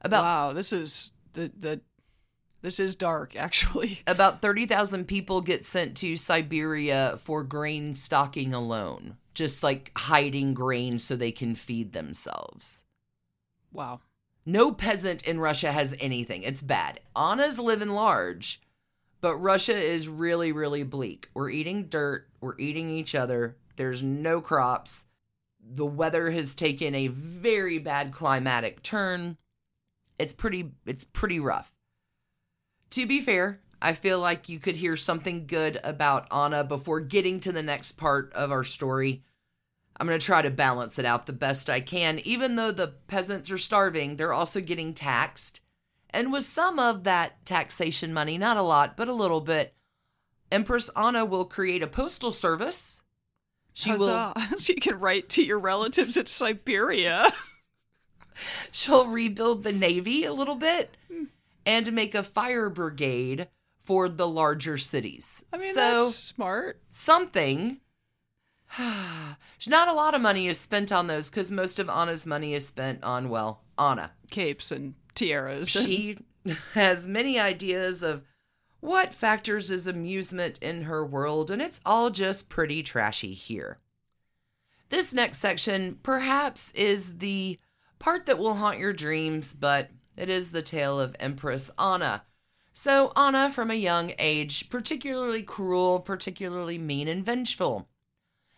[0.02, 1.80] About wow, this is the the
[2.64, 4.02] this is dark actually.
[4.08, 10.98] about 30,000 people get sent to Siberia for grain stocking alone, just like hiding grain
[10.98, 12.84] so they can feed themselves.
[13.72, 14.00] Wow.
[14.46, 16.44] No peasant in Russia has anything.
[16.44, 17.00] It's bad.
[17.16, 18.62] Anna's living large,
[19.22, 21.30] but Russia is really, really bleak.
[21.34, 25.06] We're eating dirt, we're eating each other, there's no crops.
[25.66, 29.38] The weather has taken a very bad climatic turn.
[30.20, 31.74] It's pretty it's pretty rough.
[32.94, 37.40] To be fair, I feel like you could hear something good about Anna before getting
[37.40, 39.24] to the next part of our story.
[39.98, 42.20] I'm going to try to balance it out the best I can.
[42.20, 45.60] Even though the peasants are starving, they're also getting taxed.
[46.12, 49.74] And with some of that taxation money, not a lot, but a little bit,
[50.52, 53.02] Empress Anna will create a postal service.
[53.74, 54.60] She will Huzzah.
[54.60, 57.32] so you can write to your relatives in Siberia.
[58.72, 61.24] she'll rebuild the navy a little bit hmm.
[61.66, 63.48] And make a fire brigade
[63.84, 65.44] for the larger cities.
[65.54, 66.82] I mean, so that's smart.
[66.92, 67.80] something.
[68.80, 72.68] Not a lot of money is spent on those because most of Anna's money is
[72.68, 74.12] spent on, well, Anna.
[74.32, 75.70] Capes and tiaras.
[75.70, 76.18] She
[76.74, 78.24] has many ideas of
[78.80, 83.80] what factors is amusement in her world, and it's all just pretty trashy here.
[84.90, 87.58] This next section perhaps is the
[88.00, 92.24] part that will haunt your dreams, but it is the tale of Empress Anna.
[92.74, 97.88] So, Anna, from a young age, particularly cruel, particularly mean and vengeful.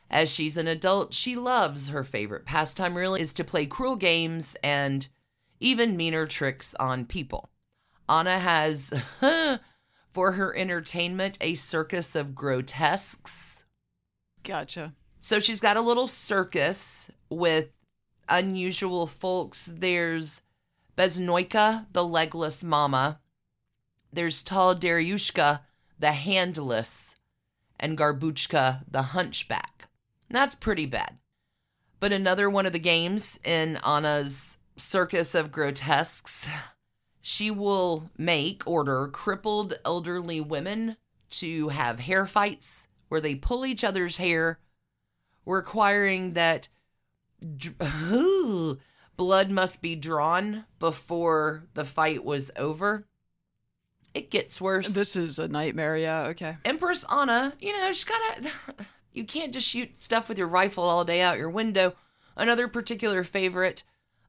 [0.09, 4.55] As she's an adult, she loves her favorite pastime really is to play cruel games
[4.63, 5.07] and
[5.59, 7.49] even meaner tricks on people.
[8.07, 8.93] Anna has,
[10.13, 13.63] for her entertainment, a circus of grotesques.
[14.43, 14.93] gotcha.
[15.21, 17.69] So she's got a little circus with
[18.29, 19.71] unusual folks.
[19.73, 20.41] There's
[20.97, 23.19] Beznoika, the legless mama.
[24.13, 25.61] There's Tall Daryushka,
[25.99, 27.15] the handless,
[27.79, 29.89] and Garbuchka, the hunchback.
[30.29, 31.17] That's pretty bad.
[31.99, 36.47] But another one of the games in Anna's circus of grotesques,
[37.21, 40.97] she will make order crippled elderly women
[41.31, 44.59] to have hair fights where they pull each other's hair,
[45.45, 46.67] requiring that
[49.17, 53.05] blood must be drawn before the fight was over.
[54.13, 54.93] It gets worse.
[54.93, 55.97] This is a nightmare.
[55.97, 56.27] Yeah.
[56.27, 56.57] Okay.
[56.63, 58.51] Empress Anna, you know, she's gotta.
[59.15, 61.93] You can't just shoot stuff with your rifle all day out your window.
[62.35, 63.83] Another particular favorite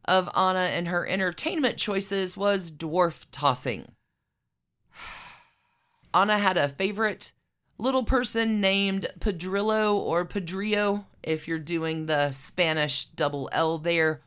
[0.04, 3.90] of Anna and her entertainment choices was dwarf tossing.
[6.14, 7.32] Anna had a favorite
[7.78, 14.22] little person named Padrillo or Pedrillo, if you're doing the Spanish double L there.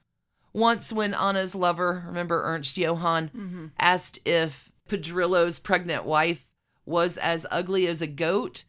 [0.53, 6.47] Once, when Anna's lover, remember Ernst Johann, asked if Pedrillo's pregnant wife
[6.85, 8.63] was as ugly as a goat,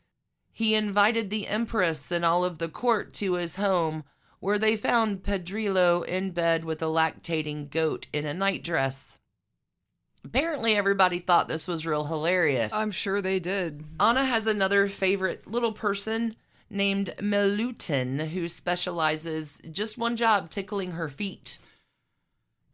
[0.53, 4.05] he invited the Empress and all of the court to his home,
[4.41, 9.19] where they found Pedrillo in bed with a lactating goat in a nightdress.
[10.23, 12.75] Apparently, everybody thought this was real hilarious.
[12.75, 13.85] I'm sure they did.
[13.99, 16.37] Anna has another favorite little person
[16.69, 21.59] named Melutin who specializes just one job tickling her feet.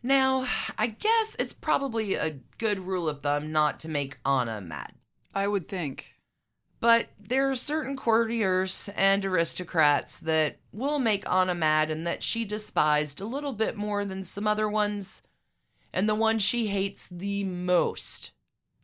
[0.07, 0.47] Now,
[0.79, 4.93] I guess it's probably a good rule of thumb not to make Anna mad.
[5.35, 6.15] I would think.
[6.79, 12.45] But there are certain courtiers and aristocrats that will make Anna mad and that she
[12.45, 15.23] despised a little bit more than some other ones,
[15.93, 18.31] and the one she hates the most.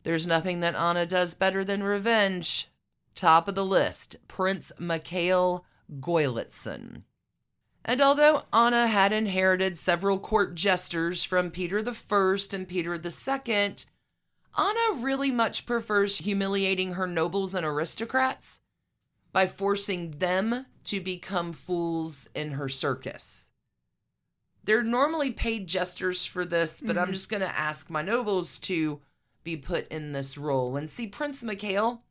[0.03, 2.67] There's nothing that Anna does better than revenge.
[3.15, 5.63] Top of the list, Prince Mikhail
[6.01, 7.03] Golitsyn.
[7.85, 13.75] And although Anna had inherited several court jesters from Peter I and Peter II,
[14.57, 18.61] Anna really much prefers humiliating her nobles and aristocrats
[19.33, 23.51] by forcing them to become fools in her circus.
[24.63, 27.13] They're normally paid jesters for this, but I'm mm-hmm.
[27.13, 29.01] just going to ask my nobles to
[29.43, 30.77] be put in this role.
[30.77, 32.01] And see, Prince Mikhail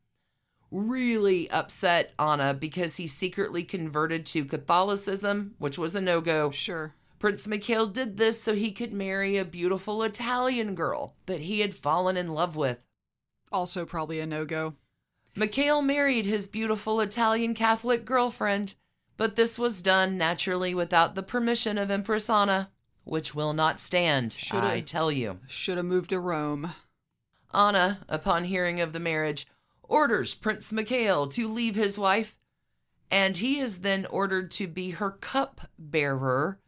[0.73, 6.51] really upset Anna because he secretly converted to Catholicism, which was a no go.
[6.51, 6.95] Sure.
[7.19, 11.73] Prince Mikhail did this so he could marry a beautiful Italian girl that he had
[11.73, 12.83] fallen in love with.
[13.51, 14.73] Also, probably a no go.
[15.35, 18.75] Mikhail married his beautiful Italian Catholic girlfriend,
[19.15, 22.71] but this was done naturally without the permission of Empress Anna,
[23.03, 25.39] which will not stand, Shoulda- I tell you.
[25.47, 26.73] Should have moved to Rome.
[27.53, 29.47] Anna, upon hearing of the marriage,
[29.93, 32.35] orders Prince Mikhail to leave his wife,
[33.11, 36.59] and he is then ordered to be her cup bearer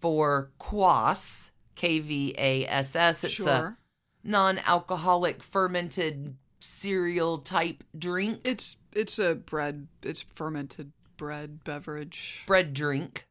[0.00, 3.24] for kvass, K V A S S.
[3.24, 3.76] It's a
[4.24, 9.86] non alcoholic fermented cereal type drink, It's it's a bread.
[10.02, 12.42] It's fermented bread beverage.
[12.46, 13.26] bread drink.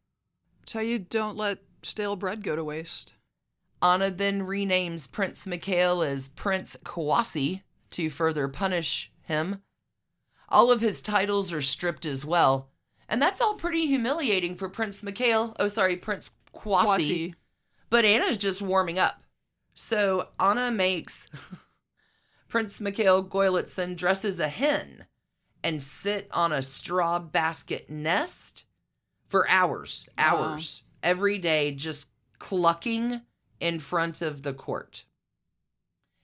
[0.65, 3.13] So you don't let stale bread go to waste.
[3.81, 9.61] Anna then renames Prince Mikhail as Prince Kawasi to further punish him.
[10.49, 12.69] All of his titles are stripped as well,
[13.09, 15.55] and that's all pretty humiliating for Prince Mikhail.
[15.59, 16.85] Oh, sorry, Prince Kwasi.
[16.85, 17.35] Quasi.
[17.89, 19.23] But Anna's just warming up.
[19.75, 21.27] So Anna makes
[22.47, 25.05] Prince Mikhail Golitsyn dresses a hen
[25.63, 28.65] and sit on a straw basket nest
[29.27, 30.37] for hours, Wow.
[30.51, 33.21] hours, every day, just clucking
[33.59, 35.05] in front of the court.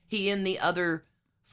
[0.05, 1.05] He and the other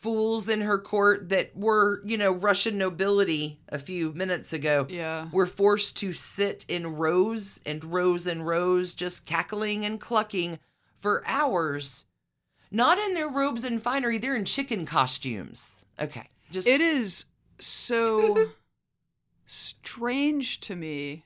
[0.07, 5.29] fools in her court that were, you know, Russian nobility a few minutes ago Yeah.
[5.33, 10.61] were forced to sit in rows and rows and rows, just cackling and clucking
[11.01, 12.05] for hours.
[12.71, 15.85] Not in their robes and finery, they're in chicken costumes.
[15.99, 16.29] Okay.
[16.53, 17.25] Just It is
[17.59, 18.51] so
[19.45, 21.25] strange to me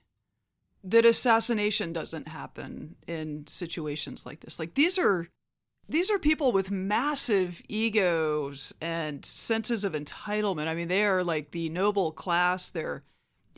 [0.83, 4.59] that assassination doesn't happen in situations like this.
[4.59, 5.29] Like these are
[5.91, 10.69] these are people with massive egos and senses of entitlement.
[10.69, 12.71] I mean, they are like the noble class.
[12.71, 13.03] They're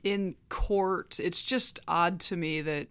[0.03, 1.21] in court.
[1.21, 2.89] It's just odd to me that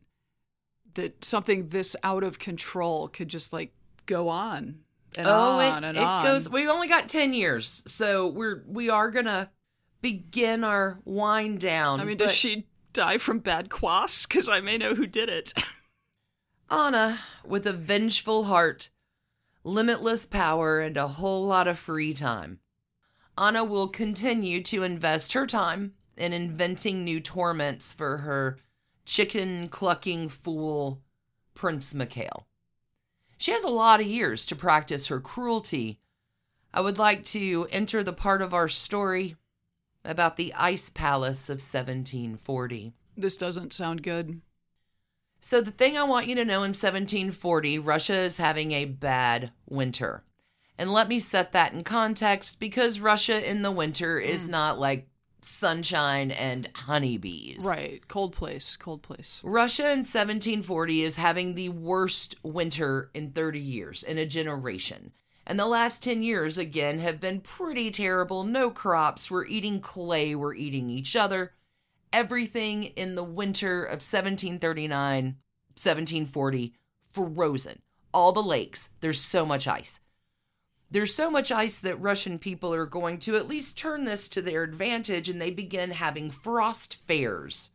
[0.93, 3.73] that something this out of control could just like
[4.05, 4.79] go on
[5.17, 6.23] and oh, on it, and it on.
[6.23, 6.47] goes.
[6.47, 9.49] We've only got ten years, so we're we are gonna
[10.01, 11.99] begin our wind down.
[11.99, 14.27] I mean, does she die from bad kvass?
[14.27, 15.51] Because I may know who did it.
[16.69, 18.89] Anna, with a vengeful heart,
[19.63, 22.59] limitless power, and a whole lot of free time.
[23.37, 28.57] Anna will continue to invest her time in inventing new torments for her
[29.05, 31.01] chicken clucking fool,
[31.53, 32.47] Prince Mikhail.
[33.37, 35.99] She has a lot of years to practice her cruelty.
[36.73, 39.35] I would like to enter the part of our story
[40.05, 42.93] about the Ice Palace of 1740.
[43.17, 44.41] this doesn't sound good.
[45.41, 49.51] So, the thing I want you to know in 1740, Russia is having a bad
[49.67, 50.23] winter.
[50.77, 54.51] And let me set that in context because Russia in the winter is mm.
[54.51, 55.07] not like
[55.41, 57.63] sunshine and honeybees.
[57.63, 58.07] Right.
[58.07, 58.77] Cold place.
[58.77, 59.41] Cold place.
[59.43, 65.11] Russia in 1740 is having the worst winter in 30 years, in a generation.
[65.45, 68.43] And the last 10 years, again, have been pretty terrible.
[68.43, 69.29] No crops.
[69.29, 70.35] We're eating clay.
[70.35, 71.53] We're eating each other.
[72.13, 76.73] Everything in the winter of 1739, 1740,
[77.11, 77.81] frozen.
[78.13, 78.89] All the lakes.
[78.99, 79.99] There's so much ice.
[80.89, 84.41] There's so much ice that Russian people are going to at least turn this to
[84.41, 87.71] their advantage and they begin having frost fairs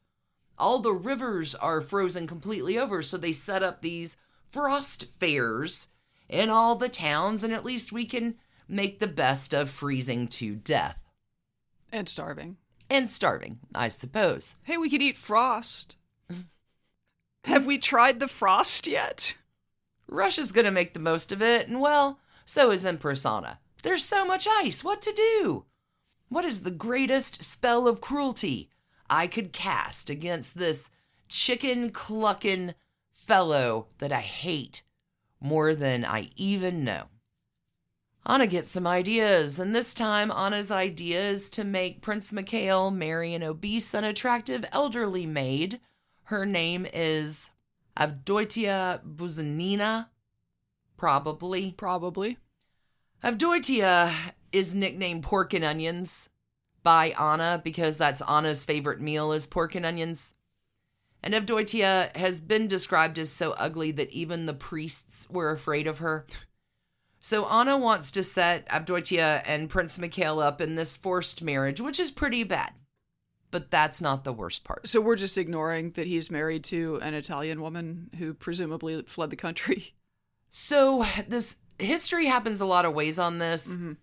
[0.58, 4.16] all the rivers are frozen completely over, so they set up these
[4.50, 5.88] frost fairs
[6.28, 8.36] in all the towns, and at least we can
[8.68, 10.98] make the best of freezing to death
[11.92, 12.56] And starving.
[12.88, 14.56] And starving, I suppose.
[14.62, 15.96] Hey, we could eat frost.
[17.44, 19.36] Have we tried the frost yet?
[20.08, 23.58] Russia's gonna make the most of it, and well, so is Empress Anna.
[23.82, 25.64] There's so much ice, what to do?
[26.28, 28.68] What is the greatest spell of cruelty
[29.08, 30.90] I could cast against this
[31.28, 32.74] chicken clucking
[33.12, 34.82] fellow that I hate
[35.40, 37.04] more than I even know?
[38.28, 43.34] Anna gets some ideas, and this time Anna's idea is to make Prince Mikhail marry
[43.34, 45.80] an obese, unattractive elderly maid.
[46.24, 47.52] Her name is
[47.96, 50.08] Avdotia Buzanina,
[50.96, 51.70] probably.
[51.76, 52.38] Probably.
[53.22, 54.12] Avdotia
[54.50, 56.28] is nicknamed Pork and Onions
[56.82, 60.32] by Anna because that's Anna's favorite meal is pork and onions.
[61.22, 65.98] And Avdotia has been described as so ugly that even the priests were afraid of
[65.98, 66.26] her.
[67.26, 71.98] So Anna wants to set Avdotia and Prince Mikhail up in this forced marriage, which
[71.98, 72.70] is pretty bad.
[73.50, 74.86] But that's not the worst part.
[74.86, 79.36] So we're just ignoring that he's married to an Italian woman who presumably fled the
[79.36, 79.94] country.
[80.50, 83.66] So this history happens a lot of ways on this.
[83.66, 83.96] Mhm.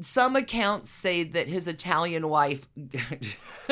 [0.00, 2.66] Some accounts say that his Italian wife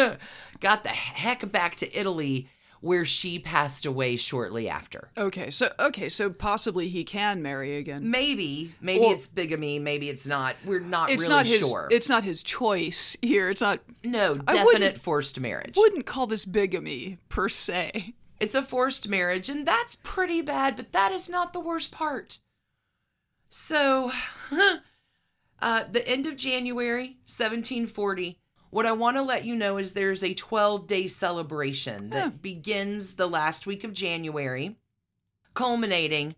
[0.60, 2.48] got the heck back to Italy
[2.80, 5.10] where she passed away shortly after.
[5.16, 8.10] Okay, so okay, so possibly he can marry again.
[8.10, 10.56] Maybe, maybe Or- it's bigamy, maybe it's not.
[10.64, 11.68] We're not It's really not his.
[11.68, 11.88] sure.
[11.90, 13.50] It's not his choice here.
[13.50, 13.80] It's not.
[14.02, 15.76] no, definite forced marriage.
[15.76, 18.14] Wouldn't call this bigamy per se.
[18.40, 22.38] It's a forced marriage, and that's pretty bad, but that is not the worst part.
[23.50, 24.12] So,
[25.60, 28.38] uh, the end of January, 1740,
[28.70, 32.30] what I want to let you know is there's a 12 day celebration that Huh.
[32.40, 34.76] begins the last week of January,
[35.54, 36.36] culminating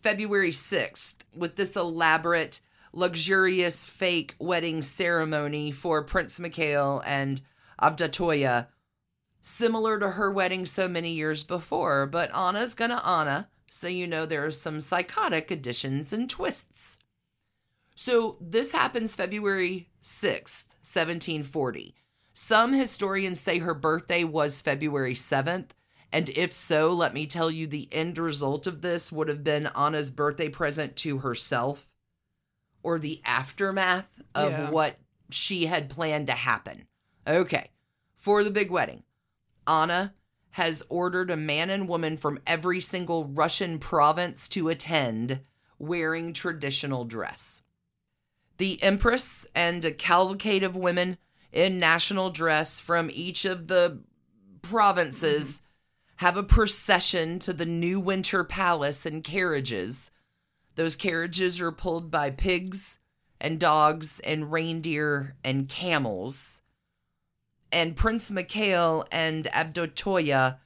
[0.00, 2.60] February 6th with this elaborate,
[2.92, 7.40] luxurious fake wedding ceremony for Prince Mikhail and
[7.80, 8.68] Avdotia
[9.42, 14.24] similar to her wedding so many years before, but Anna's gonna Anna, so you know
[14.24, 16.96] there are some psychotic additions and twists.
[17.94, 21.94] So this happens February 6th, 1740.
[22.34, 25.70] Some historians say her birthday was February 7th,
[26.12, 29.68] and if so, let me tell you the end result of this would have been
[29.68, 31.88] Anna's birthday present to herself
[32.82, 34.70] or the aftermath of Yeah.
[34.70, 34.98] what
[35.30, 36.86] she had planned to happen.
[37.26, 37.70] Okay,
[38.16, 39.04] for the big wedding.
[39.66, 40.14] Anna
[40.50, 45.40] has ordered a man and woman from every single Russian province to attend
[45.78, 47.62] wearing traditional dress.
[48.58, 51.18] The Empress and a cavalcade of women
[51.52, 54.00] in national dress from each of the
[54.62, 55.64] provinces mm-hmm.
[56.16, 60.10] have a procession to the new winter palace in carriages.
[60.76, 62.98] Those carriages are pulled by pigs
[63.40, 66.62] and dogs and reindeer and camels
[67.74, 70.58] and Prince Mikhail and Avdotia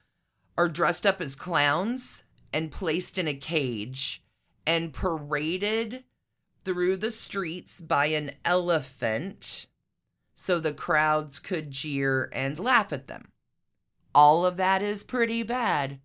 [0.59, 2.23] are dressed up as clowns
[2.53, 4.23] and placed in a cage
[4.67, 6.05] and paraded
[6.69, 9.65] through the streets by an elephant
[10.37, 13.29] so the crowds could jeer and laugh at them.
[14.15, 15.99] All of that is pretty bad,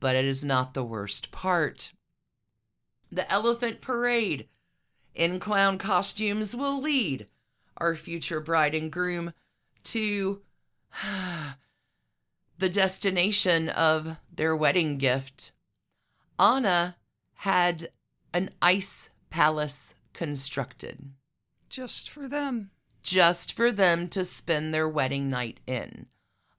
[0.00, 1.92] but it is not the worst part.
[3.12, 4.48] The elephant parade
[5.14, 7.28] in clown costumes will lead
[7.76, 9.32] our future bride and groom
[9.84, 10.42] to
[12.58, 15.52] the destination of their wedding gift.
[16.36, 16.96] Anna
[17.34, 17.90] had
[18.32, 21.10] an ice palace constructed
[21.68, 22.70] Just for them.
[23.02, 26.06] just for them to spend their wedding night in.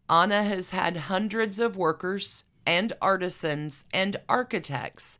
[0.10, 5.20] Anna has had hundreds of workers and artisans and architects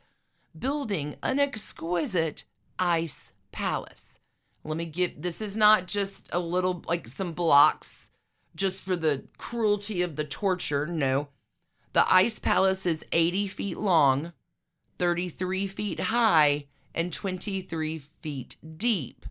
[0.60, 2.44] building an exquisite
[2.78, 4.20] ice palace.
[4.66, 8.10] Let me give this is not just a little like some blocks
[8.54, 10.86] just for the cruelty of the torture.
[10.88, 11.30] No.
[11.94, 14.34] The ice palace is 80 feet long,
[15.00, 16.66] 33 feet high,
[16.96, 19.26] and 23 feet deep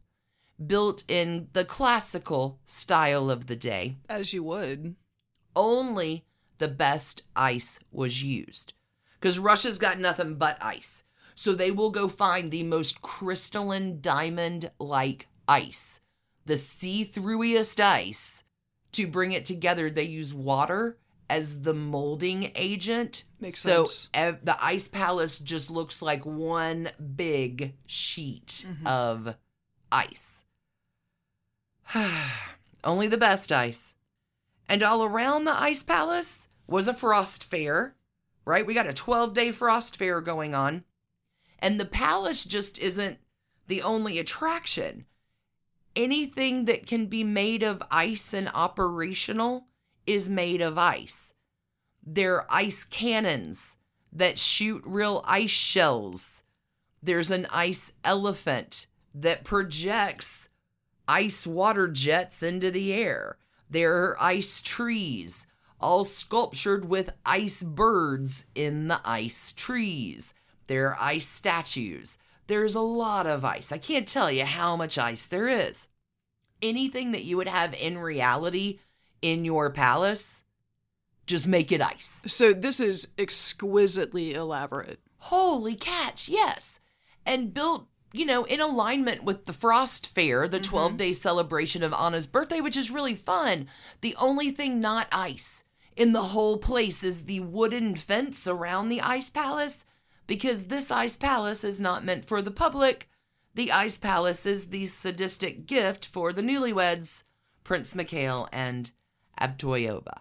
[0.65, 3.97] built in the classical style of the day.
[4.09, 4.95] As you would.
[5.57, 6.25] Only
[6.59, 8.75] the best ice was used.
[9.19, 11.03] Because Russia's got nothing but ice.
[11.35, 15.99] So they will go find the most crystalline diamond like ice,
[16.47, 18.45] the see throughiest ice.
[18.93, 20.99] To bring it together, they use water
[21.29, 23.25] as the molding agent.
[23.41, 24.09] Makes so sense.
[24.15, 28.87] ev- the ice palace just looks like one big sheet mm-hmm.
[28.87, 29.37] of
[29.91, 30.43] ice.
[32.85, 33.95] Only the best ice.
[34.69, 37.95] And all around the ice palace was a frost fair,
[38.45, 38.67] right?
[38.67, 40.85] We got a 12 day frost fair going on.
[41.59, 43.19] And the palace just isn't
[43.69, 45.07] the only attraction.
[45.97, 49.69] Anything that can be made of ice and operational
[50.07, 51.33] is made of ice.
[52.07, 53.77] There are ice cannons
[54.13, 56.43] that shoot real ice shells.
[57.03, 60.49] There's an ice elephant that projects
[61.07, 63.37] ice water jets into the air.
[63.69, 65.47] There are ice trees,
[65.81, 70.35] all sculptured with ice birds in the ice trees.
[70.67, 72.19] There are ice statues.
[72.47, 73.73] There's a lot of ice.
[73.73, 75.89] I can't tell you how much ice there is.
[76.63, 78.79] Anything that you would have in reality
[79.25, 80.43] in your palace,
[81.27, 82.23] just make it ice.
[82.27, 85.01] So this is exquisitely elaborate.
[85.17, 86.79] Holy catch, yes.
[87.25, 90.71] And built, you know, in alignment with the Frost Fair, the mm-hmm.
[90.71, 93.67] 12 day celebration of Anna's birthday, which is really fun.
[94.03, 95.65] The only thing not ice
[95.97, 99.87] in the whole place is the wooden fence around the ice palace,
[100.27, 103.09] because this ice palace is not meant for the public.
[103.55, 107.23] The ice palace is the sadistic gift for the newlyweds,
[107.63, 108.91] Prince Mikhail and
[109.41, 110.21] Abtoyova.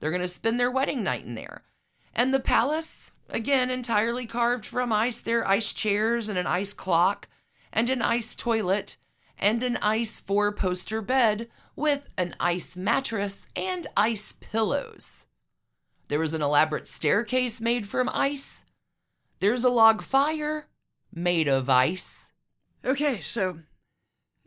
[0.00, 1.62] They're going to spend their wedding night in there.
[2.14, 5.20] And the palace, again, entirely carved from ice.
[5.20, 7.28] There are ice chairs and an ice clock
[7.72, 8.96] and an ice toilet
[9.38, 15.26] and an ice four poster bed with an ice mattress and ice pillows.
[16.08, 18.64] There was an elaborate staircase made from ice.
[19.40, 20.68] There's a log fire
[21.12, 22.30] made of ice.
[22.84, 23.58] Okay, so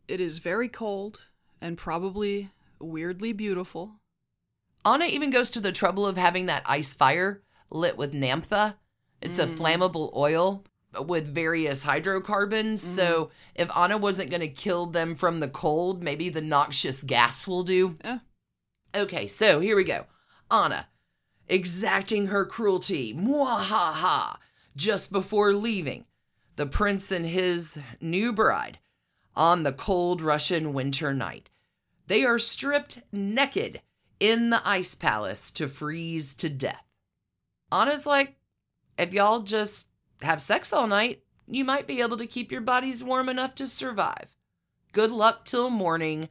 [0.08, 1.22] it is very cold
[1.62, 2.50] and probably
[2.80, 4.00] weirdly beautiful.
[4.86, 8.78] Anna even goes to the trouble of having that ice fire lit with naphtha.
[9.22, 9.58] It's a mm.
[9.58, 10.64] flammable oil
[10.98, 12.82] with various hydrocarbons.
[12.82, 13.62] So mm-hmm.
[13.62, 17.64] if Anna wasn't going to kill them from the cold, maybe the noxious gas will
[17.64, 17.96] do.
[18.04, 18.20] Yeah.
[18.96, 20.06] Okay, so here we go.
[20.50, 20.88] Anna,
[21.48, 24.38] exacting her cruelty, mwahaha,
[24.76, 26.06] just before leaving.
[26.56, 28.80] The prince and his new bride
[29.36, 31.49] on the cold Russian winter night.
[32.10, 33.82] They are stripped naked
[34.20, 36.84] in the ice palace to freeze to death.
[37.72, 38.36] Anna's like,
[38.98, 39.88] if y'all just
[40.24, 43.68] have sex all night, you might be able to keep your bodies warm enough to
[43.68, 44.36] survive.
[44.92, 46.30] Good luck till morning.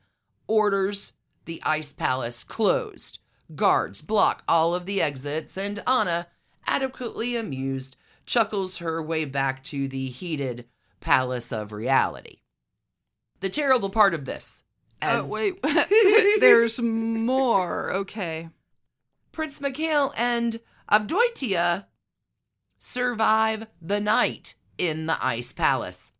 [0.49, 1.13] Orders
[1.45, 3.21] the ice palace closed.
[3.55, 6.27] Guards block all of the exits, and Anna,
[6.67, 7.95] adequately amused,
[8.27, 10.65] chuckles her way back to the heated
[10.99, 12.39] palace of reality.
[13.39, 14.65] The terrible part of this,
[15.03, 15.61] Oh, as Oh, wait.
[16.41, 17.93] There's more.
[17.93, 18.49] Okay.
[19.33, 21.87] Prince Mikhail and Avdotia
[22.79, 26.13] survive the night in the ice palace.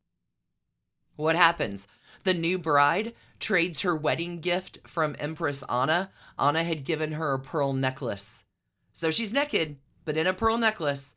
[1.17, 1.89] What happens?
[2.25, 6.11] The new bride trades her wedding gift from Empress Anna.
[6.39, 8.45] Anna had given her a pearl necklace.
[8.93, 11.15] So she's naked, but in a pearl necklace.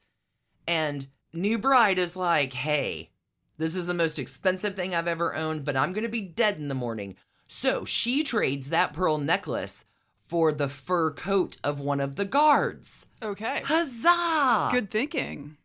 [0.67, 3.11] And new bride is like, hey,
[3.57, 6.57] this is the most expensive thing I've ever owned, but I'm going to be dead
[6.57, 7.15] in the morning.
[7.53, 9.83] So she trades that pearl necklace
[10.25, 13.05] for the fur coat of one of the guards.
[13.21, 13.61] Okay.
[13.65, 14.69] Huzzah!
[14.71, 15.57] Good thinking.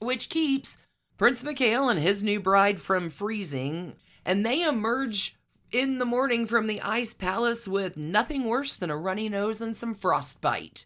[0.00, 0.76] Which keeps
[1.16, 5.36] Prince Mikhail and his new bride from freezing, and they emerge
[5.70, 9.76] in the morning from the ice palace with nothing worse than a runny nose and
[9.76, 10.84] some frostbite.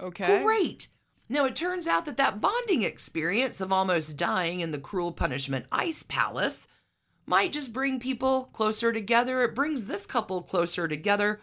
[0.00, 0.42] Okay.
[0.42, 0.88] Great!
[1.28, 5.66] Now, it turns out that that bonding experience of almost dying in the cruel punishment
[5.70, 6.66] ice palace
[7.28, 9.42] might just bring people closer together.
[9.42, 11.40] It brings this couple closer together.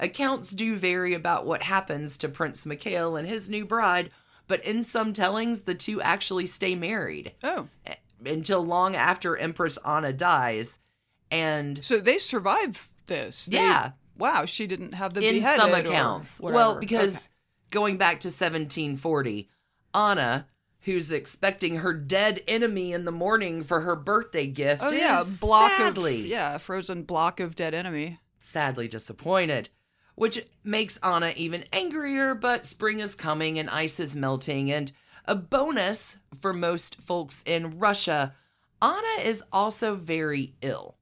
[0.00, 4.10] Accounts do vary about what happens to Prince Mikhail and his new bride,
[4.46, 7.68] but in some tellings, the two actually stay married Oh,
[8.24, 10.78] until long after Empress Anna dies.
[11.30, 13.46] And so they survived this.
[13.46, 13.92] They- Yeah.
[14.16, 16.40] wow, she didn't have them in some accounts.
[16.40, 17.26] Well, because Okay.
[17.70, 19.48] going back to 1740,
[19.94, 20.46] Anna,
[20.88, 25.70] who's expecting her dead enemy in the morning for her birthday gift, Oh yeah, block
[25.72, 28.18] sadly, of yeah, frozen block of dead enemy.
[28.40, 29.68] sadly disappointed.
[30.14, 34.72] Which makes Anna even angrier, but spring is coming and ice is melting.
[34.72, 34.90] And
[35.26, 38.34] a bonus for most folks in Russia,
[38.82, 40.97] Anna is also very ill.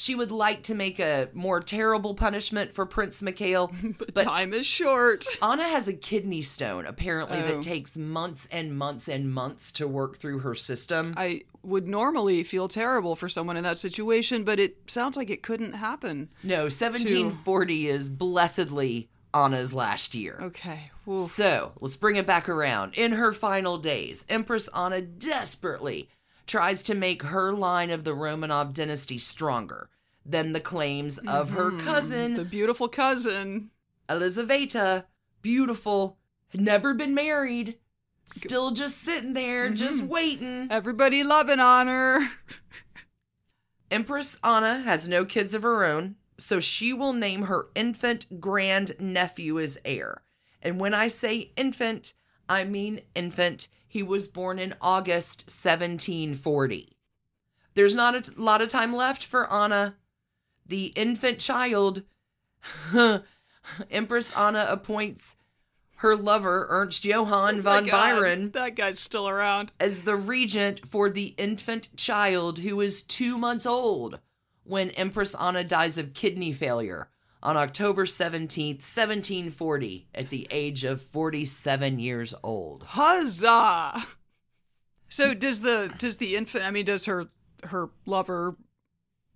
[0.00, 4.54] She would like to make a more terrible punishment for Prince Mikhail, But, but time
[4.54, 5.26] is short.
[5.42, 7.42] Anna has a kidney stone, apparently, Oh.
[7.42, 11.12] that takes months and months and months to work through her system.
[11.18, 15.42] I would normally feel terrible for someone in that situation, but it sounds like it
[15.42, 16.30] couldn't happen.
[16.42, 20.38] no, 1740 is blessedly Anna's last year.
[20.40, 20.90] Okay.
[21.06, 21.30] Oof.
[21.32, 22.94] So let's bring it back around.
[22.94, 26.08] In her final days, Empress Anna desperately
[26.50, 29.88] tries to make her line of the Romanov dynasty stronger
[30.26, 31.86] than the claims of her mm-hmm.
[31.86, 33.70] cousin, The beautiful cousin.
[34.08, 35.06] Elizaveta,
[35.42, 37.78] beautiful, had never been married,
[38.26, 39.76] still just sitting there, mm-hmm.
[39.76, 40.66] just waiting.
[40.70, 42.28] Everybody loving on her.
[43.90, 48.96] Empress Anna has no kids of her own, so she will name her infant grand
[48.98, 50.22] nephew as heir.
[50.60, 52.12] And when I say infant,
[52.48, 53.68] I mean infant.
[53.90, 56.96] He was born in August 1740.
[57.74, 59.96] There's not a lot of time left for Anna.
[60.64, 62.04] The infant child,
[63.90, 65.34] Empress Anna appoints
[65.96, 69.72] her lover, Ernst Johann oh von My God, Biron, That guy's still around.
[69.80, 74.20] as the regent for the infant child who is two months old
[74.62, 77.08] when Empress Anna dies of kidney failure
[77.42, 82.82] on October 17th, 1740, at the age of 47 years old.
[82.88, 84.04] Huzzah!
[85.08, 86.64] So does the does the infant?
[86.64, 87.28] I mean, does her
[87.64, 88.56] her lover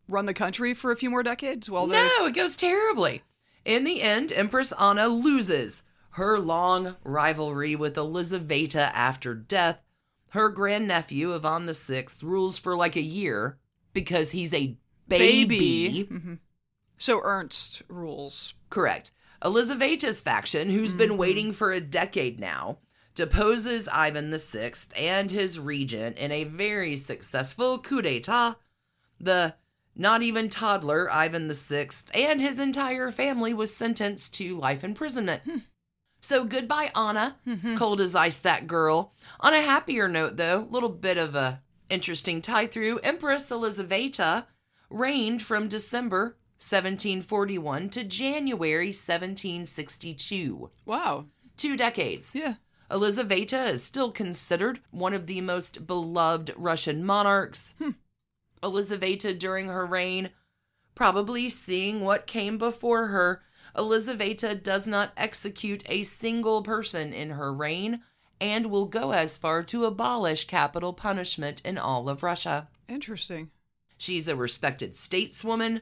[0.08, 1.68] run the country for a few more decades?
[1.68, 3.22] Well, No, it goes terribly.
[3.64, 9.80] In the end, Empress Anna loses her long rivalry with Elizaveta after death.
[10.28, 13.58] Her grandnephew, Ivan VI, rules for like a year
[13.92, 14.76] because he's a
[15.08, 16.06] baby.
[16.10, 16.38] Mhm.
[16.98, 18.54] So Ernst rules.
[18.70, 19.12] Correct.
[19.44, 21.18] Elizaveta's faction, who's been mm-hmm.
[21.18, 22.78] waiting for a decade now,
[23.14, 28.56] deposes Ivan VI and his regent in a very successful coup d'etat.
[29.20, 29.54] The
[29.94, 35.42] Not even toddler Ivan VI and his entire family was sentenced to life imprisonment.
[35.42, 35.58] Hmm.
[36.20, 37.36] So goodbye, Anna.
[37.46, 37.76] Mm-hmm.
[37.76, 39.12] Cold as ice, that girl.
[39.40, 42.98] On a happier note, though, little bit of a interesting tie through.
[43.00, 44.46] Empress Elizaveta
[44.88, 46.38] reigned from December
[46.68, 50.70] 1741 to January 1762.
[50.84, 51.26] Wow.
[51.56, 52.34] Two decades.
[52.34, 52.54] Yeah.
[52.90, 57.74] Elizaveta is still considered one of the most beloved Russian monarchs.
[57.78, 57.90] Hmm.
[58.62, 60.30] Elizaveta, during her reign,
[60.94, 63.42] probably seeing what came before her,
[63.76, 68.00] Elizaveta does not execute a single person in her reign
[68.40, 72.68] and will go as far to abolish capital punishment in all of Russia.
[72.88, 73.50] Interesting.
[73.96, 75.80] She's a respected stateswoman.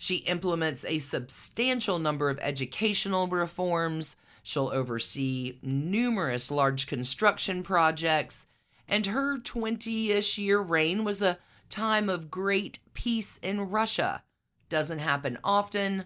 [0.00, 4.14] She implements a substantial number of educational reforms.
[4.44, 8.46] She'll oversee numerous large construction projects.
[8.86, 11.38] And her 20 ish year reign was a
[11.68, 14.22] time of great peace in Russia.
[14.68, 16.04] Doesn't happen often.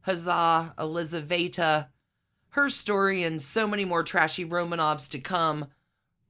[0.00, 1.90] Huzzah, Elizaveta.
[2.50, 5.66] Her story and so many more trashy Romanovs to come.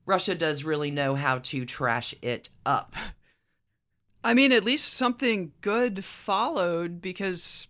[0.04, 2.96] Russia does really know how to trash it up.
[4.28, 7.66] I mean, at least something good followed because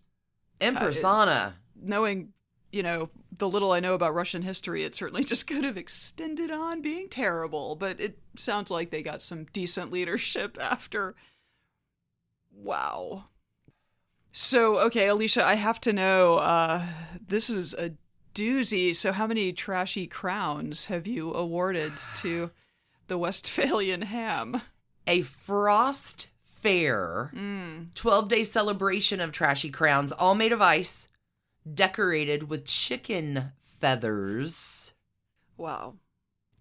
[0.61, 2.33] Empress Uh, knowing,
[2.73, 6.51] you know, the little I know about Russian history, it certainly just could have extended
[6.51, 11.15] on being terrible, but it sounds like they got some decent leadership after.
[12.53, 13.27] Wow.
[14.33, 16.83] So, okay, Alicia, I have to know uh,
[17.25, 17.93] this is a
[18.35, 18.95] doozy.
[18.95, 22.51] So, how many trashy crowns have you awarded to
[23.07, 24.63] the Westphalian ham?
[25.09, 26.29] a frost
[26.61, 27.95] fair Mm.
[27.95, 31.09] 12 day celebration of trashy crowns all made of ice
[31.73, 34.93] decorated with chicken feathers
[35.57, 35.95] Wow.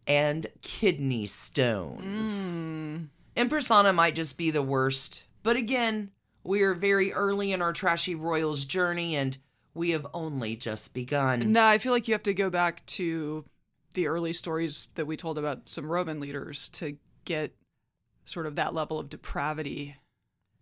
[0.05, 3.07] and kidney stones Mm.
[3.35, 6.11] empress anna might just be the worst but again
[6.43, 9.37] we are very early in our trashy royals journey and
[9.73, 13.45] we have only just begun No, I feel like you have to go back to
[13.93, 17.53] the early stories that we told about some Roman leaders to get
[18.27, 19.95] sort of that level of depravity.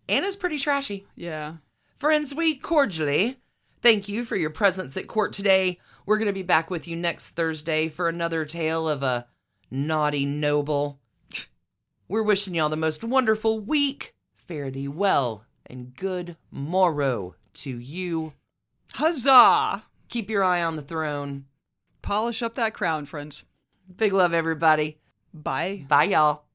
[0.08, 1.56] anna's pretty trashy Yeah.
[1.96, 3.38] Friends, we cordially
[3.80, 5.78] thank you for your presence at court today.
[6.04, 9.26] We're going to be back with you next Thursday for another tale of a
[9.70, 11.00] naughty noble.
[12.08, 14.14] We're wishing y'all the most wonderful week.
[14.36, 18.34] Fare thee well and good morrow to you.
[18.94, 19.84] Huzzah!
[20.08, 21.46] Keep your eye on the throne.
[22.02, 23.44] Polish up that crown, friends.
[23.96, 24.98] Big love, everybody.
[25.34, 25.84] Bye.
[25.88, 26.45] Bye, y'all.